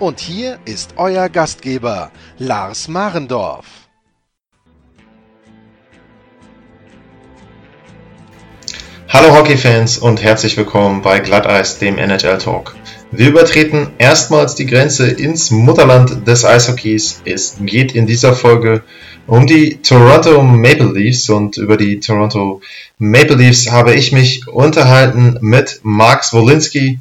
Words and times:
Und 0.00 0.18
hier 0.18 0.58
ist 0.64 0.94
euer 0.96 1.28
Gastgeber, 1.28 2.10
Lars 2.38 2.88
Marendorf. 2.88 3.66
Hallo 9.10 9.36
Hockeyfans 9.36 9.98
und 9.98 10.22
herzlich 10.22 10.56
willkommen 10.56 11.02
bei 11.02 11.20
Glatteis, 11.20 11.78
dem 11.78 11.98
NHL 11.98 12.38
Talk. 12.38 12.76
Wir 13.10 13.28
übertreten 13.28 13.90
erstmals 13.98 14.54
die 14.54 14.64
Grenze 14.64 15.10
ins 15.10 15.50
Mutterland 15.50 16.26
des 16.26 16.46
Eishockeys. 16.46 17.20
Es 17.26 17.56
geht 17.60 17.94
in 17.94 18.06
dieser 18.06 18.34
Folge 18.34 18.82
um 19.26 19.46
die 19.46 19.82
Toronto 19.82 20.42
Maple 20.42 20.94
Leafs 20.94 21.28
und 21.28 21.58
über 21.58 21.76
die 21.76 22.00
Toronto 22.00 22.62
Maple 22.96 23.36
Leafs 23.36 23.70
habe 23.70 23.92
ich 23.92 24.12
mich 24.12 24.48
unterhalten 24.48 25.36
mit 25.42 25.80
Mark 25.82 26.24
Swolinski. 26.24 27.00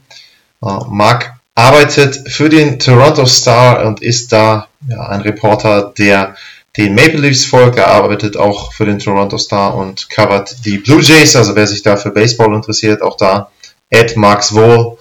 Uh, 0.61 0.83
Mark 0.89 1.38
arbeitet 1.59 2.31
für 2.31 2.47
den 2.47 2.79
Toronto 2.79 3.25
Star 3.25 3.85
und 3.85 4.01
ist 4.01 4.31
da 4.31 4.67
ja, 4.87 5.07
ein 5.09 5.21
Reporter, 5.21 5.93
der 5.97 6.35
den 6.77 6.95
Maple 6.95 7.19
Leafs 7.19 7.45
folgt. 7.45 7.77
Er 7.77 7.87
arbeitet 7.87 8.37
auch 8.37 8.71
für 8.73 8.85
den 8.85 8.99
Toronto 8.99 9.37
Star 9.37 9.75
und 9.75 10.09
covert 10.09 10.65
die 10.65 10.77
Blue 10.77 11.01
Jays. 11.01 11.35
Also 11.35 11.55
wer 11.55 11.67
sich 11.67 11.83
da 11.83 11.97
für 11.97 12.11
Baseball 12.11 12.53
interessiert, 12.53 13.01
auch 13.01 13.17
da 13.17 13.51
at 13.91 14.15
Marks 14.15 14.53
Wohl 14.53 14.97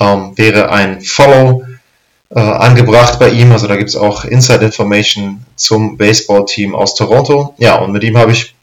ähm, 0.00 0.32
wäre 0.36 0.70
ein 0.70 1.00
Follow 1.00 1.64
äh, 2.30 2.40
angebracht 2.40 3.20
bei 3.20 3.30
ihm. 3.30 3.52
Also 3.52 3.68
da 3.68 3.76
gibt 3.76 3.90
es 3.90 3.96
auch 3.96 4.24
Inside 4.24 4.64
Information 4.64 5.44
zum 5.54 5.96
Baseball-Team 5.96 6.74
aus 6.74 6.96
Toronto. 6.96 7.54
Ja, 7.58 7.76
und 7.76 7.92
mit 7.92 8.02
ihm 8.02 8.16
habe 8.16 8.32
ich 8.32 8.54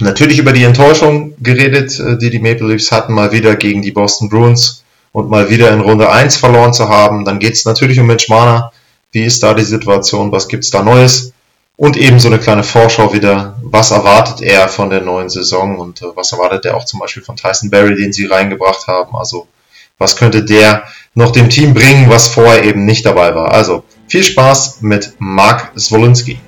natürlich 0.00 0.38
über 0.38 0.52
die 0.52 0.64
Enttäuschung 0.64 1.34
geredet, 1.38 2.00
äh, 2.00 2.18
die 2.18 2.30
die 2.30 2.40
Maple 2.40 2.66
Leafs 2.66 2.90
hatten, 2.90 3.12
mal 3.12 3.30
wieder 3.30 3.54
gegen 3.54 3.82
die 3.82 3.92
Boston 3.92 4.28
Bruins 4.28 4.81
und 5.12 5.30
mal 5.30 5.50
wieder 5.50 5.70
in 5.72 5.80
Runde 5.80 6.10
1 6.10 6.36
verloren 6.36 6.72
zu 6.72 6.88
haben. 6.88 7.24
Dann 7.24 7.38
geht 7.38 7.54
es 7.54 7.64
natürlich 7.64 8.00
um 8.00 8.06
Mitch 8.06 8.26
Marner. 8.28 8.72
Wie 9.12 9.24
ist 9.24 9.42
da 9.42 9.54
die 9.54 9.64
Situation? 9.64 10.32
Was 10.32 10.48
gibt 10.48 10.64
es 10.64 10.70
da 10.70 10.82
Neues? 10.82 11.32
Und 11.76 11.96
eben 11.96 12.20
so 12.20 12.28
eine 12.28 12.38
kleine 12.38 12.64
Vorschau 12.64 13.12
wieder. 13.12 13.56
Was 13.62 13.90
erwartet 13.90 14.40
er 14.40 14.68
von 14.68 14.90
der 14.90 15.00
neuen 15.00 15.28
Saison 15.28 15.78
und 15.78 16.02
äh, 16.02 16.06
was 16.14 16.32
erwartet 16.32 16.64
er 16.64 16.76
auch 16.76 16.84
zum 16.84 17.00
Beispiel 17.00 17.22
von 17.22 17.36
Tyson 17.36 17.70
Berry, 17.70 17.94
den 17.96 18.12
sie 18.12 18.26
reingebracht 18.26 18.86
haben? 18.86 19.14
Also 19.16 19.48
was 19.98 20.16
könnte 20.16 20.44
der 20.44 20.84
noch 21.14 21.30
dem 21.30 21.50
Team 21.50 21.74
bringen, 21.74 22.08
was 22.08 22.28
vorher 22.28 22.64
eben 22.64 22.84
nicht 22.84 23.04
dabei 23.04 23.34
war. 23.34 23.52
Also 23.52 23.84
viel 24.08 24.22
Spaß 24.22 24.80
mit 24.80 25.14
Mark 25.18 25.72
Swolinski. 25.78 26.40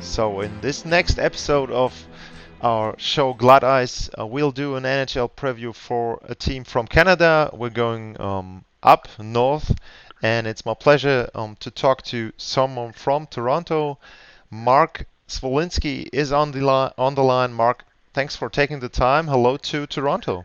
So 0.00 0.40
in 0.40 0.60
this 0.60 0.84
next 0.84 1.18
episode 1.18 1.70
of 1.70 2.06
our 2.62 2.94
show 2.98 3.34
Glatteis, 3.34 4.10
uh, 4.18 4.26
we'll 4.26 4.50
do 4.50 4.76
an 4.76 4.84
NHL 4.84 5.30
preview 5.30 5.74
for 5.74 6.20
a 6.24 6.34
team 6.34 6.64
from 6.64 6.86
Canada. 6.86 7.50
We're 7.52 7.70
going 7.70 8.20
um, 8.20 8.64
up 8.82 9.08
north 9.18 9.74
and 10.22 10.46
it's 10.46 10.64
my 10.64 10.74
pleasure 10.74 11.28
um, 11.34 11.56
to 11.60 11.70
talk 11.70 12.02
to 12.02 12.32
someone 12.36 12.92
from 12.92 13.26
Toronto. 13.26 13.98
Mark 14.50 15.06
Zwolinski 15.28 16.08
is 16.12 16.32
on 16.32 16.52
the 16.52 16.60
line. 16.60 16.92
On 16.98 17.14
the 17.14 17.22
line, 17.22 17.52
Mark. 17.52 17.84
Thanks 18.12 18.34
for 18.36 18.48
taking 18.48 18.80
the 18.80 18.88
time. 18.88 19.28
Hello 19.28 19.56
to 19.56 19.86
Toronto. 19.86 20.44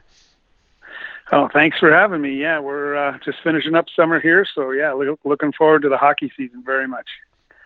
Oh, 1.31 1.49
thanks 1.51 1.79
for 1.79 1.91
having 1.91 2.21
me. 2.21 2.35
Yeah, 2.35 2.59
we're 2.59 2.95
uh, 2.95 3.17
just 3.25 3.39
finishing 3.43 3.73
up 3.73 3.85
summer 3.95 4.19
here, 4.19 4.45
so 4.53 4.71
yeah, 4.71 4.91
look, 4.91 5.19
looking 5.23 5.51
forward 5.53 5.81
to 5.81 5.89
the 5.89 5.97
hockey 5.97 6.31
season 6.37 6.61
very 6.63 6.87
much. 6.87 7.07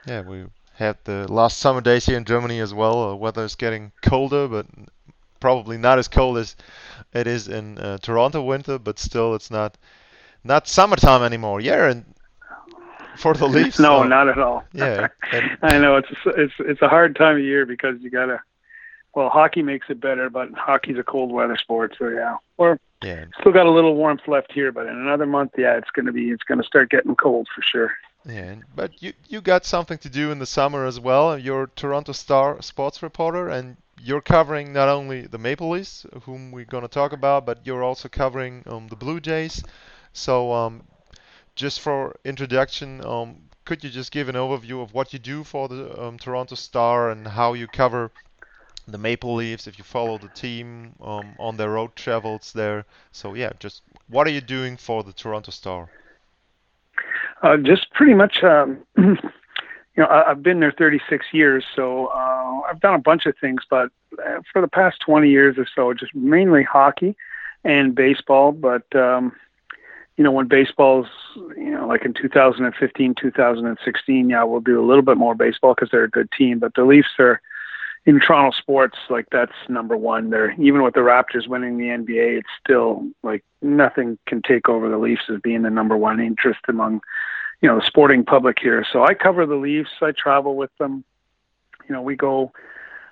Yeah, 0.08 0.22
we 0.22 0.46
had 0.80 0.98
the 1.04 1.32
last 1.32 1.58
summer 1.58 1.82
days 1.82 2.06
here 2.06 2.18
in 2.18 2.24
Germany 2.24 2.60
as 2.60 2.74
well. 2.74 3.10
Uh, 3.10 3.16
weather 3.16 3.44
is 3.44 3.56
getting 3.56 3.92
colder, 4.02 4.48
but 4.48 4.66
probably 5.42 5.78
not 5.78 6.00
as 6.00 6.08
cold 6.08 6.38
as 6.38 6.56
it 7.14 7.28
is 7.28 7.50
in 7.50 7.78
uh, 7.78 7.98
Toronto 7.98 8.42
winter. 8.42 8.80
But 8.80 8.98
still, 8.98 9.36
it's 9.36 9.52
not 9.52 9.78
not 10.46 10.70
summertime 10.70 11.22
anymore. 11.22 11.60
Yeah, 11.60 11.90
and 11.90 12.06
for 13.18 13.34
the 13.34 13.48
Leafs, 13.58 13.78
no, 13.78 14.04
so, 14.04 14.08
not 14.08 14.30
at 14.30 14.40
all. 14.40 14.64
Yeah, 14.74 15.10
and, 15.34 15.58
I 15.62 15.78
know 15.80 15.98
it's 15.98 16.10
it's 16.26 16.54
it's 16.60 16.82
a 16.82 16.88
hard 16.88 17.16
time 17.18 17.36
of 17.36 17.44
year 17.44 17.66
because 17.66 18.00
you 18.02 18.10
gotta. 18.10 18.42
Well, 19.16 19.30
hockey 19.30 19.64
makes 19.64 19.88
it 19.90 20.00
better, 20.00 20.30
but 20.30 20.54
hockey's 20.54 21.00
a 21.00 21.04
cold 21.04 21.32
weather 21.32 21.58
sport, 21.58 21.96
so 21.98 22.08
yeah, 22.08 22.38
we're 22.58 22.78
yeah. 23.04 23.26
still 23.40 23.52
got 23.52 23.66
a 23.66 23.72
little 23.72 23.96
warmth 23.96 24.28
left 24.28 24.54
here, 24.54 24.72
but 24.72 24.86
in 24.86 24.96
another 24.96 25.26
month, 25.26 25.54
yeah, 25.58 25.78
it's 25.78 25.90
gonna 25.92 26.14
be 26.14 26.30
it's 26.30 26.44
gonna 26.44 26.64
start 26.64 26.90
getting 26.90 27.16
cold 27.16 27.48
for 27.54 27.62
sure. 27.64 27.92
Yeah, 28.26 28.56
but 28.74 29.02
you 29.02 29.12
you 29.28 29.42
got 29.42 29.66
something 29.66 29.98
to 30.00 30.10
do 30.10 30.32
in 30.32 30.40
the 30.40 30.46
summer 30.46 30.86
as 30.86 31.00
well. 31.02 31.38
You're 31.38 31.68
Toronto 31.68 32.14
Star 32.14 32.62
sports 32.62 33.04
reporter, 33.04 33.50
and 33.50 33.76
you're 34.00 34.22
covering 34.22 34.72
not 34.72 34.88
only 34.88 35.28
the 35.28 35.38
Maple 35.38 35.70
Leafs, 35.72 36.06
whom 36.24 36.52
we're 36.52 36.64
going 36.64 36.84
to 36.84 36.88
talk 36.88 37.12
about, 37.12 37.46
but 37.46 37.66
you're 37.66 37.84
also 37.84 38.08
covering 38.08 38.64
um, 38.68 38.88
the 38.88 38.96
Blue 38.96 39.20
Jays. 39.20 39.62
So, 40.14 40.54
um, 40.54 40.84
just 41.56 41.82
for 41.82 42.16
introduction, 42.26 43.06
um, 43.06 43.50
could 43.66 43.84
you 43.84 43.90
just 43.92 44.12
give 44.12 44.30
an 44.30 44.36
overview 44.36 44.82
of 44.84 44.94
what 44.94 45.14
you 45.14 45.20
do 45.20 45.44
for 45.44 45.68
the 45.70 46.02
um, 46.02 46.20
Toronto 46.20 46.56
Star 46.56 47.12
and 47.12 47.28
how 47.28 47.54
you 47.54 47.68
cover 47.68 48.12
the 48.88 48.98
Maple 49.00 49.36
Leafs 49.36 49.68
if 49.68 49.78
you 49.78 49.84
follow 49.86 50.18
the 50.20 50.30
team 50.30 50.96
um, 51.02 51.36
on 51.40 51.58
their 51.58 51.72
road 51.72 51.96
travels 51.96 52.54
there? 52.54 52.86
So, 53.12 53.36
yeah, 53.36 53.54
just 53.60 53.84
what 54.08 54.28
are 54.28 54.32
you 54.32 54.42
doing 54.42 54.78
for 54.78 55.04
the 55.04 55.14
Toronto 55.14 55.52
Star? 55.52 55.90
Uh, 57.42 57.58
just 57.58 57.92
pretty 57.92 58.14
much. 58.14 58.44
Um, 58.44 58.80
you 58.98 59.16
know, 59.98 60.08
I, 60.08 60.30
have 60.30 60.44
been 60.44 60.60
there 60.60 60.72
36 60.72 61.26
years, 61.32 61.66
so 61.76 62.08
uh, 62.08 62.62
I've 62.70 62.80
done 62.80 62.96
a 62.96 63.00
bunch 63.00 63.26
of 63.26 63.36
things. 63.40 63.62
But 63.70 63.90
uh, 64.26 64.40
for 64.52 64.62
the 64.62 64.68
past 64.68 65.00
20 65.06 65.30
years 65.30 65.58
or 65.58 65.68
so, 65.74 65.94
just 65.94 66.14
mainly 66.16 66.64
hockey 66.64 67.16
and 67.64 67.96
baseball. 67.96 68.52
But 68.52 68.84
um, 68.96 69.34
you 70.18 70.24
know, 70.24 70.32
when 70.32 70.48
baseball's, 70.48 71.08
you 71.56 71.72
know, 71.72 71.88
like 71.88 72.04
in 72.04 72.14
2015, 72.14 73.16
2016, 73.16 74.30
yeah, 74.30 74.44
we'll 74.44 74.60
do 74.60 74.82
a 74.82 74.86
little 74.86 75.02
bit 75.02 75.18
more 75.18 75.36
baseball 75.36 75.74
because 75.74 75.90
they're 75.92 76.04
a 76.04 76.10
good 76.10 76.30
team. 76.38 76.60
But 76.60 76.74
the 76.76 76.84
Leafs 76.84 77.08
are 77.20 77.42
in 78.10 78.20
Toronto 78.20 78.58
sports, 78.58 78.98
like 79.12 79.28
that's 79.32 79.54
number 79.68 79.96
one. 79.96 80.32
They're 80.32 80.52
even 80.54 80.82
with 80.82 80.96
the 80.96 81.02
Raptors 81.02 81.48
winning 81.48 81.78
the 81.78 81.86
NBA, 81.86 82.40
it's 82.40 82.50
still 82.60 83.08
like 83.22 83.44
nothing 83.62 84.18
can 84.26 84.42
take 84.42 84.68
over 84.68 84.90
the 84.90 84.98
Leafs 84.98 85.30
as 85.30 85.40
being 85.42 85.62
the 85.62 85.70
number 85.70 85.96
one 85.96 86.20
interest 86.20 86.62
among, 86.68 87.02
you 87.62 87.70
know, 87.70 87.80
the 87.80 87.86
sporting 87.86 88.26
public 88.26 88.58
here. 88.60 88.84
So 88.92 89.04
I 89.04 89.14
cover 89.14 89.46
the 89.46 89.56
Leafs. 89.56 89.92
I 90.02 90.12
travel 90.12 90.56
with 90.56 90.72
them. 90.80 91.04
You 91.88 91.94
know, 91.94 92.02
we 92.02 92.16
go. 92.16 92.52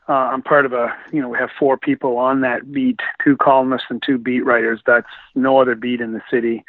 Uh, 0.09 0.13
I'm 0.13 0.41
part 0.41 0.65
of 0.65 0.73
a, 0.73 0.97
you 1.11 1.21
know, 1.21 1.29
we 1.29 1.37
have 1.37 1.51
four 1.59 1.77
people 1.77 2.17
on 2.17 2.41
that 2.41 2.71
beat, 2.71 2.99
two 3.23 3.37
columnists 3.37 3.87
and 3.91 4.01
two 4.01 4.17
beat 4.17 4.45
writers. 4.45 4.81
That's 4.83 5.05
no 5.35 5.59
other 5.61 5.75
beat 5.75 6.01
in 6.01 6.13
the 6.13 6.23
city 6.31 6.65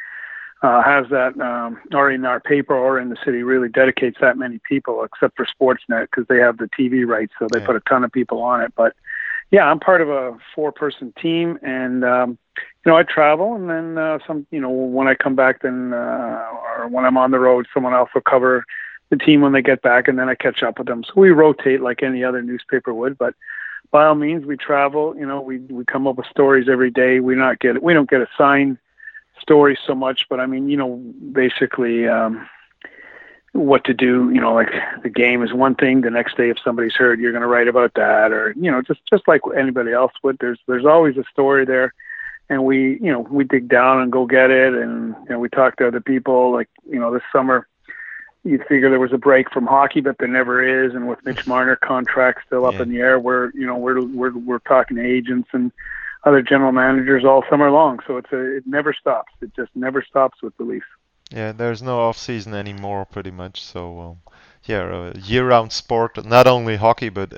uh, 0.61 0.83
has 0.83 1.07
that, 1.09 1.39
um, 1.39 1.79
or 1.93 2.11
in 2.11 2.25
our 2.25 2.39
paper 2.39 2.75
or 2.75 2.99
in 2.99 3.09
the 3.09 3.17
city, 3.23 3.43
really 3.43 3.69
dedicates 3.69 4.17
that 4.19 4.37
many 4.37 4.59
people, 4.67 5.03
except 5.03 5.37
for 5.37 5.45
Sportsnet 5.45 6.07
because 6.11 6.27
they 6.27 6.37
have 6.37 6.57
the 6.57 6.69
TV 6.77 7.07
rights, 7.07 7.33
so 7.39 7.47
they 7.51 7.59
yeah. 7.59 7.65
put 7.65 7.75
a 7.75 7.81
ton 7.81 8.03
of 8.03 8.11
people 8.11 8.41
on 8.41 8.61
it. 8.61 8.73
But 8.75 8.93
yeah, 9.51 9.65
I'm 9.65 9.79
part 9.79 10.01
of 10.01 10.09
a 10.09 10.37
four-person 10.53 11.13
team, 11.19 11.57
and 11.63 12.03
um, 12.03 12.37
you 12.57 12.91
know, 12.91 12.97
I 12.97 13.03
travel, 13.03 13.55
and 13.55 13.69
then 13.69 13.97
uh, 13.97 14.19
some, 14.27 14.45
you 14.51 14.59
know, 14.59 14.69
when 14.69 15.07
I 15.07 15.15
come 15.15 15.35
back, 15.35 15.61
then 15.61 15.93
uh, 15.93 16.45
or 16.77 16.87
when 16.89 17.05
I'm 17.05 17.17
on 17.17 17.31
the 17.31 17.39
road, 17.39 17.65
someone 17.73 17.93
else 17.93 18.09
will 18.13 18.21
cover 18.21 18.65
the 19.09 19.17
team 19.17 19.41
when 19.41 19.53
they 19.53 19.61
get 19.61 19.81
back, 19.81 20.07
and 20.07 20.19
then 20.19 20.27
I 20.27 20.35
catch 20.35 20.61
up 20.61 20.77
with 20.77 20.87
them. 20.87 21.03
So 21.05 21.13
we 21.15 21.29
rotate 21.29 21.81
like 21.81 22.03
any 22.03 22.23
other 22.23 22.41
newspaper 22.41 22.93
would, 22.93 23.17
but 23.17 23.33
by 23.91 24.05
all 24.05 24.15
means, 24.15 24.45
we 24.45 24.57
travel. 24.57 25.15
You 25.17 25.25
know, 25.25 25.39
we 25.41 25.59
we 25.59 25.85
come 25.85 26.05
up 26.05 26.17
with 26.17 26.27
stories 26.27 26.67
every 26.69 26.91
day. 26.91 27.21
We 27.21 27.35
not 27.35 27.59
get 27.59 27.81
we 27.81 27.93
don't 27.93 28.09
get 28.09 28.21
assigned 28.21 28.77
stories 29.49 29.79
so 29.87 29.95
much, 29.95 30.27
but 30.29 30.39
I 30.39 30.45
mean, 30.45 30.69
you 30.69 30.77
know, 30.77 30.97
basically 31.33 32.07
um, 32.07 32.47
what 33.53 33.83
to 33.85 33.93
do. 33.95 34.29
You 34.31 34.39
know, 34.39 34.53
like 34.53 34.69
the 35.01 35.09
game 35.09 35.41
is 35.41 35.51
one 35.53 35.73
thing. 35.73 36.01
The 36.01 36.11
next 36.11 36.37
day, 36.37 36.49
if 36.51 36.57
somebody's 36.63 36.93
hurt, 36.93 37.19
you're 37.19 37.31
going 37.31 37.41
to 37.41 37.47
write 37.47 37.67
about 37.67 37.93
that, 37.95 38.31
or 38.31 38.53
you 38.55 38.69
know, 38.71 38.81
just 38.83 39.01
just 39.11 39.27
like 39.27 39.41
anybody 39.57 39.91
else 39.91 40.13
would. 40.23 40.37
There's 40.39 40.59
there's 40.67 40.85
always 40.85 41.17
a 41.17 41.23
story 41.31 41.65
there, 41.65 41.95
and 42.47 42.63
we 42.63 42.99
you 43.01 43.11
know 43.11 43.21
we 43.21 43.43
dig 43.43 43.67
down 43.67 44.01
and 44.01 44.11
go 44.11 44.27
get 44.27 44.51
it, 44.51 44.75
and 44.75 45.15
you 45.23 45.29
know 45.31 45.39
we 45.39 45.49
talk 45.49 45.77
to 45.77 45.87
other 45.87 46.01
people. 46.01 46.51
Like 46.51 46.69
you 46.87 46.99
know, 46.99 47.11
this 47.11 47.23
summer 47.31 47.67
you'd 48.45 48.65
figure 48.67 48.89
there 48.89 49.01
was 49.01 49.11
a 49.11 49.17
break 49.17 49.51
from 49.51 49.67
hockey, 49.67 49.99
but 49.99 50.17
there 50.17 50.27
never 50.27 50.85
is. 50.85 50.93
And 50.95 51.09
with 51.09 51.19
Mitch 51.25 51.45
Marner 51.53 51.75
contract 51.75 52.39
still 52.45 52.65
up 52.65 52.75
Yeah. 52.75 52.83
in 52.83 52.89
the 52.89 52.99
air, 52.99 53.19
we're 53.19 53.51
you 53.55 53.65
know 53.65 53.77
we're 53.77 54.01
we're 54.05 54.37
we're 54.37 54.59
talking 54.59 54.97
to 54.97 55.03
agents 55.03 55.49
and 55.53 55.71
other 56.23 56.41
general 56.41 56.71
managers 56.71 57.23
all 57.25 57.43
summer 57.49 57.71
long. 57.71 57.99
So 58.07 58.17
it's 58.17 58.31
a 58.31 58.57
it 58.57 58.63
never 58.65 58.93
stops. 58.93 59.31
It 59.41 59.55
just 59.55 59.71
never 59.75 60.01
stops 60.03 60.41
with 60.41 60.55
the 60.57 60.63
Leafs. 60.63 60.85
Yeah, 61.31 61.51
there's 61.51 61.81
no 61.81 61.99
off 62.01 62.17
season 62.17 62.53
anymore, 62.53 63.05
pretty 63.05 63.31
much. 63.31 63.61
So, 63.63 63.99
um, 63.99 64.17
yeah, 64.63 65.11
a 65.13 65.17
year-round 65.17 65.71
sport. 65.73 66.23
Not 66.25 66.47
only 66.47 66.75
hockey, 66.77 67.09
but 67.09 67.33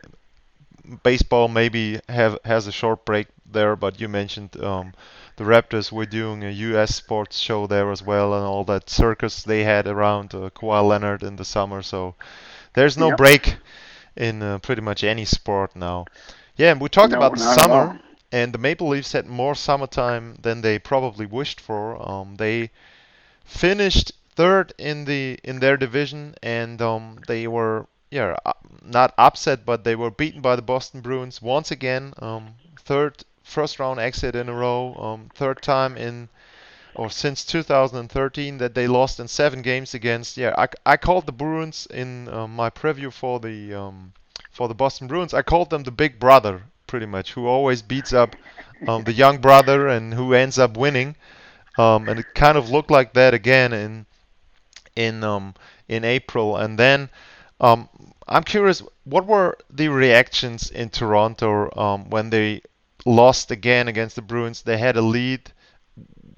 baseball 1.03 1.47
maybe 1.47 1.99
have 2.09 2.37
has 2.45 2.67
a 2.67 2.71
short 2.71 3.05
break 3.05 3.27
there. 3.45 3.75
But 3.75 3.99
you 3.99 4.07
mentioned 4.07 4.61
um, 4.63 4.93
the 5.37 5.43
Raptors 5.43 5.91
were 5.91 6.05
doing 6.05 6.43
a 6.43 6.49
U.S. 6.49 6.95
sports 6.95 7.37
show 7.39 7.67
there 7.67 7.91
as 7.91 8.01
well, 8.03 8.33
and 8.33 8.43
all 8.45 8.63
that 8.65 8.89
circus 8.89 9.43
they 9.43 9.63
had 9.63 9.87
around 9.87 10.33
uh, 10.33 10.49
Kawhi 10.49 10.87
Leonard 10.87 11.23
in 11.23 11.35
the 11.37 11.45
summer. 11.45 11.81
So 11.81 12.15
there's 12.73 12.97
no 12.97 13.11
Yep. 13.11 13.17
break 13.17 13.57
in 14.15 14.41
uh, 14.41 14.59
pretty 14.59 14.81
much 14.81 15.03
any 15.03 15.25
sport 15.25 15.75
now. 15.75 16.05
Yeah, 16.55 16.71
and 16.71 16.81
we 16.81 16.89
talked 16.89 17.13
No, 17.13 17.17
about 17.17 17.33
the 17.33 17.39
summer, 17.39 17.99
and 18.31 18.53
the 18.53 18.57
Maple 18.57 18.87
Leafs 18.87 19.11
had 19.11 19.27
more 19.27 19.55
summertime 19.55 20.37
than 20.41 20.61
they 20.61 20.79
probably 20.79 21.25
wished 21.25 21.59
for. 21.59 22.01
Um, 22.09 22.35
they 22.35 22.71
finished 23.43 24.13
third 24.35 24.73
in 24.77 25.05
the 25.05 25.39
in 25.43 25.59
their 25.59 25.77
division, 25.77 26.35
and 26.41 26.81
um, 26.81 27.19
they 27.27 27.47
were 27.47 27.87
yeah 28.09 28.37
uh, 28.45 28.53
not 28.83 29.13
upset, 29.17 29.65
but 29.65 29.83
they 29.83 29.95
were 29.95 30.11
beaten 30.11 30.41
by 30.41 30.55
the 30.55 30.61
Boston 30.61 31.01
Bruins 31.01 31.41
once 31.41 31.71
again. 31.71 32.13
Um, 32.19 32.55
third 32.79 33.23
first 33.43 33.79
round 33.79 33.99
exit 33.99 34.35
in 34.35 34.49
a 34.49 34.53
row. 34.53 34.95
Um, 34.95 35.29
third 35.35 35.61
time 35.61 35.97
in 35.97 36.29
or 36.93 37.09
since 37.09 37.45
2013 37.45 38.57
that 38.57 38.75
they 38.75 38.87
lost 38.87 39.19
in 39.19 39.27
seven 39.27 39.61
games 39.61 39.93
against. 39.93 40.37
Yeah, 40.37 40.53
I, 40.57 40.67
I 40.85 40.97
called 40.97 41.25
the 41.25 41.31
Bruins 41.31 41.87
in 41.87 42.27
uh, 42.27 42.47
my 42.47 42.69
preview 42.69 43.11
for 43.11 43.39
the 43.39 43.73
um, 43.73 44.13
for 44.51 44.67
the 44.67 44.75
Boston 44.75 45.07
Bruins. 45.07 45.33
I 45.33 45.41
called 45.41 45.69
them 45.69 45.83
the 45.83 45.91
big 45.91 46.19
brother, 46.19 46.63
pretty 46.91 47.05
much, 47.05 47.31
who 47.31 47.47
always 47.47 47.81
beats 47.81 48.11
up 48.11 48.35
um, 48.85 49.03
the 49.05 49.13
young 49.13 49.37
brother 49.37 49.87
and 49.87 50.13
who 50.13 50.33
ends 50.33 50.59
up 50.59 50.75
winning. 50.75 51.15
Um, 51.77 52.09
and 52.09 52.19
it 52.19 52.25
kind 52.35 52.57
of 52.57 52.69
looked 52.69 52.91
like 52.91 53.13
that 53.13 53.33
again 53.33 53.71
in 53.71 54.05
in 54.95 55.23
um, 55.23 55.53
in 55.87 56.03
April. 56.03 56.57
And 56.57 56.77
then 56.77 57.09
um, 57.61 57.87
I'm 58.27 58.43
curious, 58.43 58.83
what 59.05 59.25
were 59.25 59.57
the 59.69 59.87
reactions 59.87 60.69
in 60.69 60.89
Toronto 60.89 61.71
um, 61.79 62.09
when 62.09 62.29
they 62.29 62.61
lost 63.05 63.51
again 63.51 63.87
against 63.87 64.17
the 64.17 64.21
Bruins? 64.21 64.61
They 64.61 64.77
had 64.77 64.97
a 64.97 65.01
lead 65.01 65.49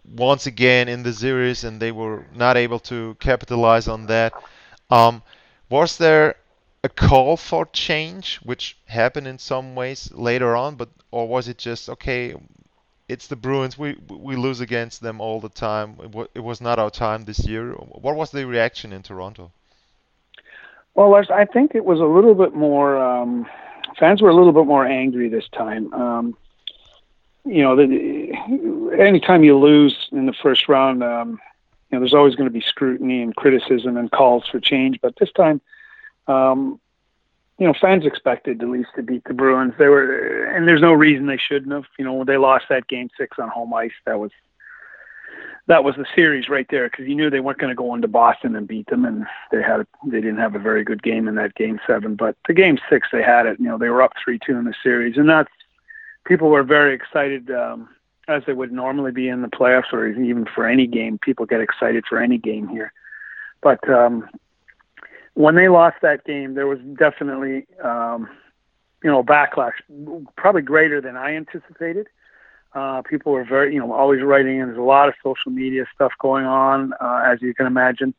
once 0.05 0.45
again 0.45 0.87
in 0.87 1.01
the 1.01 1.13
series, 1.13 1.63
and 1.63 1.79
they 1.79 1.91
were 1.91 2.27
not 2.35 2.57
able 2.57 2.79
to 2.79 3.15
capitalize 3.19 3.87
on 3.87 4.05
that. 4.05 4.33
Um, 4.91 5.23
was 5.69 5.97
there 5.97 6.35
a 6.83 6.89
call 6.89 7.37
for 7.37 7.65
change, 7.67 8.39
which 8.43 8.77
happened 8.85 9.27
in 9.27 9.39
some 9.39 9.75
ways 9.75 10.11
later 10.13 10.55
on, 10.55 10.75
but 10.75 10.89
or 11.11 11.27
was 11.27 11.47
it 11.47 11.57
just 11.57 11.89
okay? 11.89 12.35
It's 13.07 13.27
the 13.27 13.35
Bruins. 13.35 13.77
We 13.77 13.97
we 14.09 14.35
lose 14.35 14.59
against 14.59 15.01
them 15.01 15.21
all 15.21 15.39
the 15.39 15.49
time. 15.49 15.97
It, 16.03 16.11
wa- 16.11 16.27
it 16.33 16.41
was 16.41 16.61
not 16.61 16.79
our 16.79 16.89
time 16.89 17.25
this 17.25 17.45
year. 17.47 17.71
What 17.71 18.15
was 18.15 18.31
the 18.31 18.45
reaction 18.45 18.93
in 18.93 19.01
Toronto? 19.01 19.51
Well, 20.95 21.09
Lars, 21.09 21.29
I 21.31 21.45
think 21.45 21.73
it 21.73 21.85
was 21.85 21.99
a 21.99 22.05
little 22.05 22.35
bit 22.35 22.53
more. 22.53 22.97
Um, 22.97 23.47
fans 23.99 24.21
were 24.21 24.29
a 24.29 24.35
little 24.35 24.53
bit 24.53 24.65
more 24.65 24.85
angry 24.85 25.27
this 25.29 25.47
time. 25.49 25.93
Um, 25.93 26.37
you 27.45 27.61
know, 27.61 27.75
the, 27.75 28.31
anytime 28.97 29.43
you 29.43 29.57
lose 29.57 30.07
in 30.11 30.25
the 30.27 30.33
first 30.33 30.69
round, 30.69 31.03
um, 31.03 31.39
you 31.91 31.97
know, 31.97 31.99
there's 31.99 32.13
always 32.13 32.35
going 32.35 32.47
to 32.47 32.53
be 32.53 32.61
scrutiny 32.61 33.21
and 33.21 33.35
criticism 33.35 33.97
and 33.97 34.11
calls 34.11 34.47
for 34.47 34.59
change. 34.59 35.01
But 35.01 35.15
this 35.19 35.31
time, 35.31 35.61
um, 36.27 36.79
you 37.59 37.67
know, 37.67 37.73
fans 37.79 38.05
expected 38.05 38.59
the 38.59 38.65
Leafs 38.65 38.89
to 38.95 39.03
beat 39.03 39.23
the 39.25 39.33
Bruins. 39.33 39.73
They 39.77 39.87
were, 39.87 40.45
and 40.45 40.67
there's 40.67 40.81
no 40.81 40.93
reason 40.93 41.27
they 41.27 41.37
shouldn't 41.37 41.71
have. 41.71 41.85
You 41.97 42.05
know, 42.05 42.13
when 42.13 42.27
they 42.27 42.37
lost 42.37 42.65
that 42.69 42.87
game 42.87 43.09
six 43.17 43.37
on 43.39 43.49
home 43.49 43.73
ice, 43.73 43.91
that 44.05 44.19
was 44.19 44.31
that 45.67 45.83
was 45.83 45.95
the 45.95 46.05
series 46.15 46.49
right 46.49 46.67
there 46.69 46.89
because 46.89 47.07
you 47.07 47.15
knew 47.15 47.29
they 47.29 47.39
weren't 47.39 47.59
going 47.59 47.69
to 47.69 47.75
go 47.75 47.93
into 47.93 48.07
Boston 48.07 48.55
and 48.55 48.67
beat 48.67 48.87
them, 48.87 49.05
and 49.05 49.25
they 49.51 49.61
had 49.61 49.85
they 50.05 50.19
didn't 50.19 50.39
have 50.39 50.55
a 50.55 50.59
very 50.59 50.83
good 50.83 51.03
game 51.03 51.27
in 51.27 51.35
that 51.35 51.55
game 51.55 51.79
seven. 51.85 52.15
But 52.15 52.35
the 52.47 52.53
game 52.53 52.79
six, 52.89 53.07
they 53.11 53.21
had 53.21 53.45
it. 53.45 53.59
You 53.59 53.67
know, 53.67 53.77
they 53.77 53.89
were 53.89 54.01
up 54.01 54.13
three 54.21 54.39
two 54.39 54.57
in 54.57 54.65
the 54.65 54.75
series, 54.81 55.17
and 55.17 55.29
that's 55.29 55.51
people 56.25 56.49
were 56.49 56.63
very 56.63 56.93
excited. 56.93 57.51
Um, 57.51 57.89
as 58.27 58.41
they 58.47 58.53
would 58.53 58.71
normally 58.71 59.11
be 59.11 59.27
in 59.27 59.41
the 59.41 59.49
playoffs 59.49 59.91
or 59.91 60.07
even 60.07 60.45
for 60.45 60.65
any 60.65 60.87
game, 60.87 61.19
people 61.19 61.45
get 61.45 61.59
excited 61.59 62.05
for 62.07 62.19
any 62.19 62.37
game 62.37 62.67
here. 62.69 62.93
But 63.61 63.87
um, 63.89 64.29
when 65.33 65.55
they 65.55 65.69
lost 65.69 65.97
that 66.01 66.25
game, 66.25 66.53
there 66.53 66.67
was 66.67 66.79
definitely, 66.97 67.65
um, 67.83 68.29
you 69.03 69.09
know, 69.09 69.23
backlash, 69.23 69.73
probably 70.35 70.61
greater 70.61 71.01
than 71.01 71.17
I 71.17 71.35
anticipated. 71.35 72.07
Uh, 72.73 73.01
people 73.03 73.31
were 73.31 73.43
very, 73.43 73.73
you 73.73 73.79
know, 73.79 73.93
always 73.93 74.21
writing, 74.21 74.59
and 74.59 74.69
there's 74.69 74.79
a 74.79 74.81
lot 74.81 75.07
of 75.07 75.15
social 75.23 75.51
media 75.51 75.85
stuff 75.93 76.11
going 76.19 76.45
on, 76.45 76.93
uh, 76.99 77.23
as 77.25 77.41
you 77.41 77.53
can 77.53 77.67
imagine. 77.67 78.13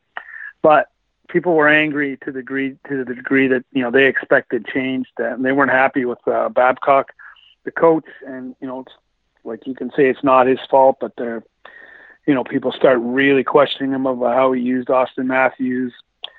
But 0.61 0.89
people 1.27 1.55
were 1.55 1.67
angry 1.67 2.17
to 2.23 2.31
the 2.31 2.39
degree 2.39 2.77
to 2.87 3.03
the 3.03 3.13
degree 3.13 3.47
that 3.47 3.65
you 3.71 3.81
know 3.81 3.91
they 3.91 4.05
expected 4.05 4.65
change, 4.65 5.07
that 5.17 5.41
they 5.41 5.51
weren't 5.51 5.71
happy 5.71 6.05
with 6.05 6.25
uh, 6.27 6.49
Babcock, 6.49 7.11
the 7.65 7.71
coach, 7.71 8.05
and 8.25 8.55
you 8.61 8.67
know, 8.67 8.81
it's 8.81 8.93
like 9.43 9.67
you 9.67 9.75
can 9.75 9.91
say 9.91 10.09
it's 10.09 10.23
not 10.23 10.47
his 10.47 10.59
fault, 10.69 10.97
but 11.01 11.13
they're, 11.17 11.43
you 12.25 12.33
know, 12.33 12.43
people 12.43 12.71
start 12.71 12.99
really 13.01 13.43
questioning 13.43 13.91
him 13.91 14.05
about 14.05 14.33
how 14.33 14.53
he 14.53 14.61
used 14.61 14.87
Auston 14.87 15.25
Matthews, 15.25 15.93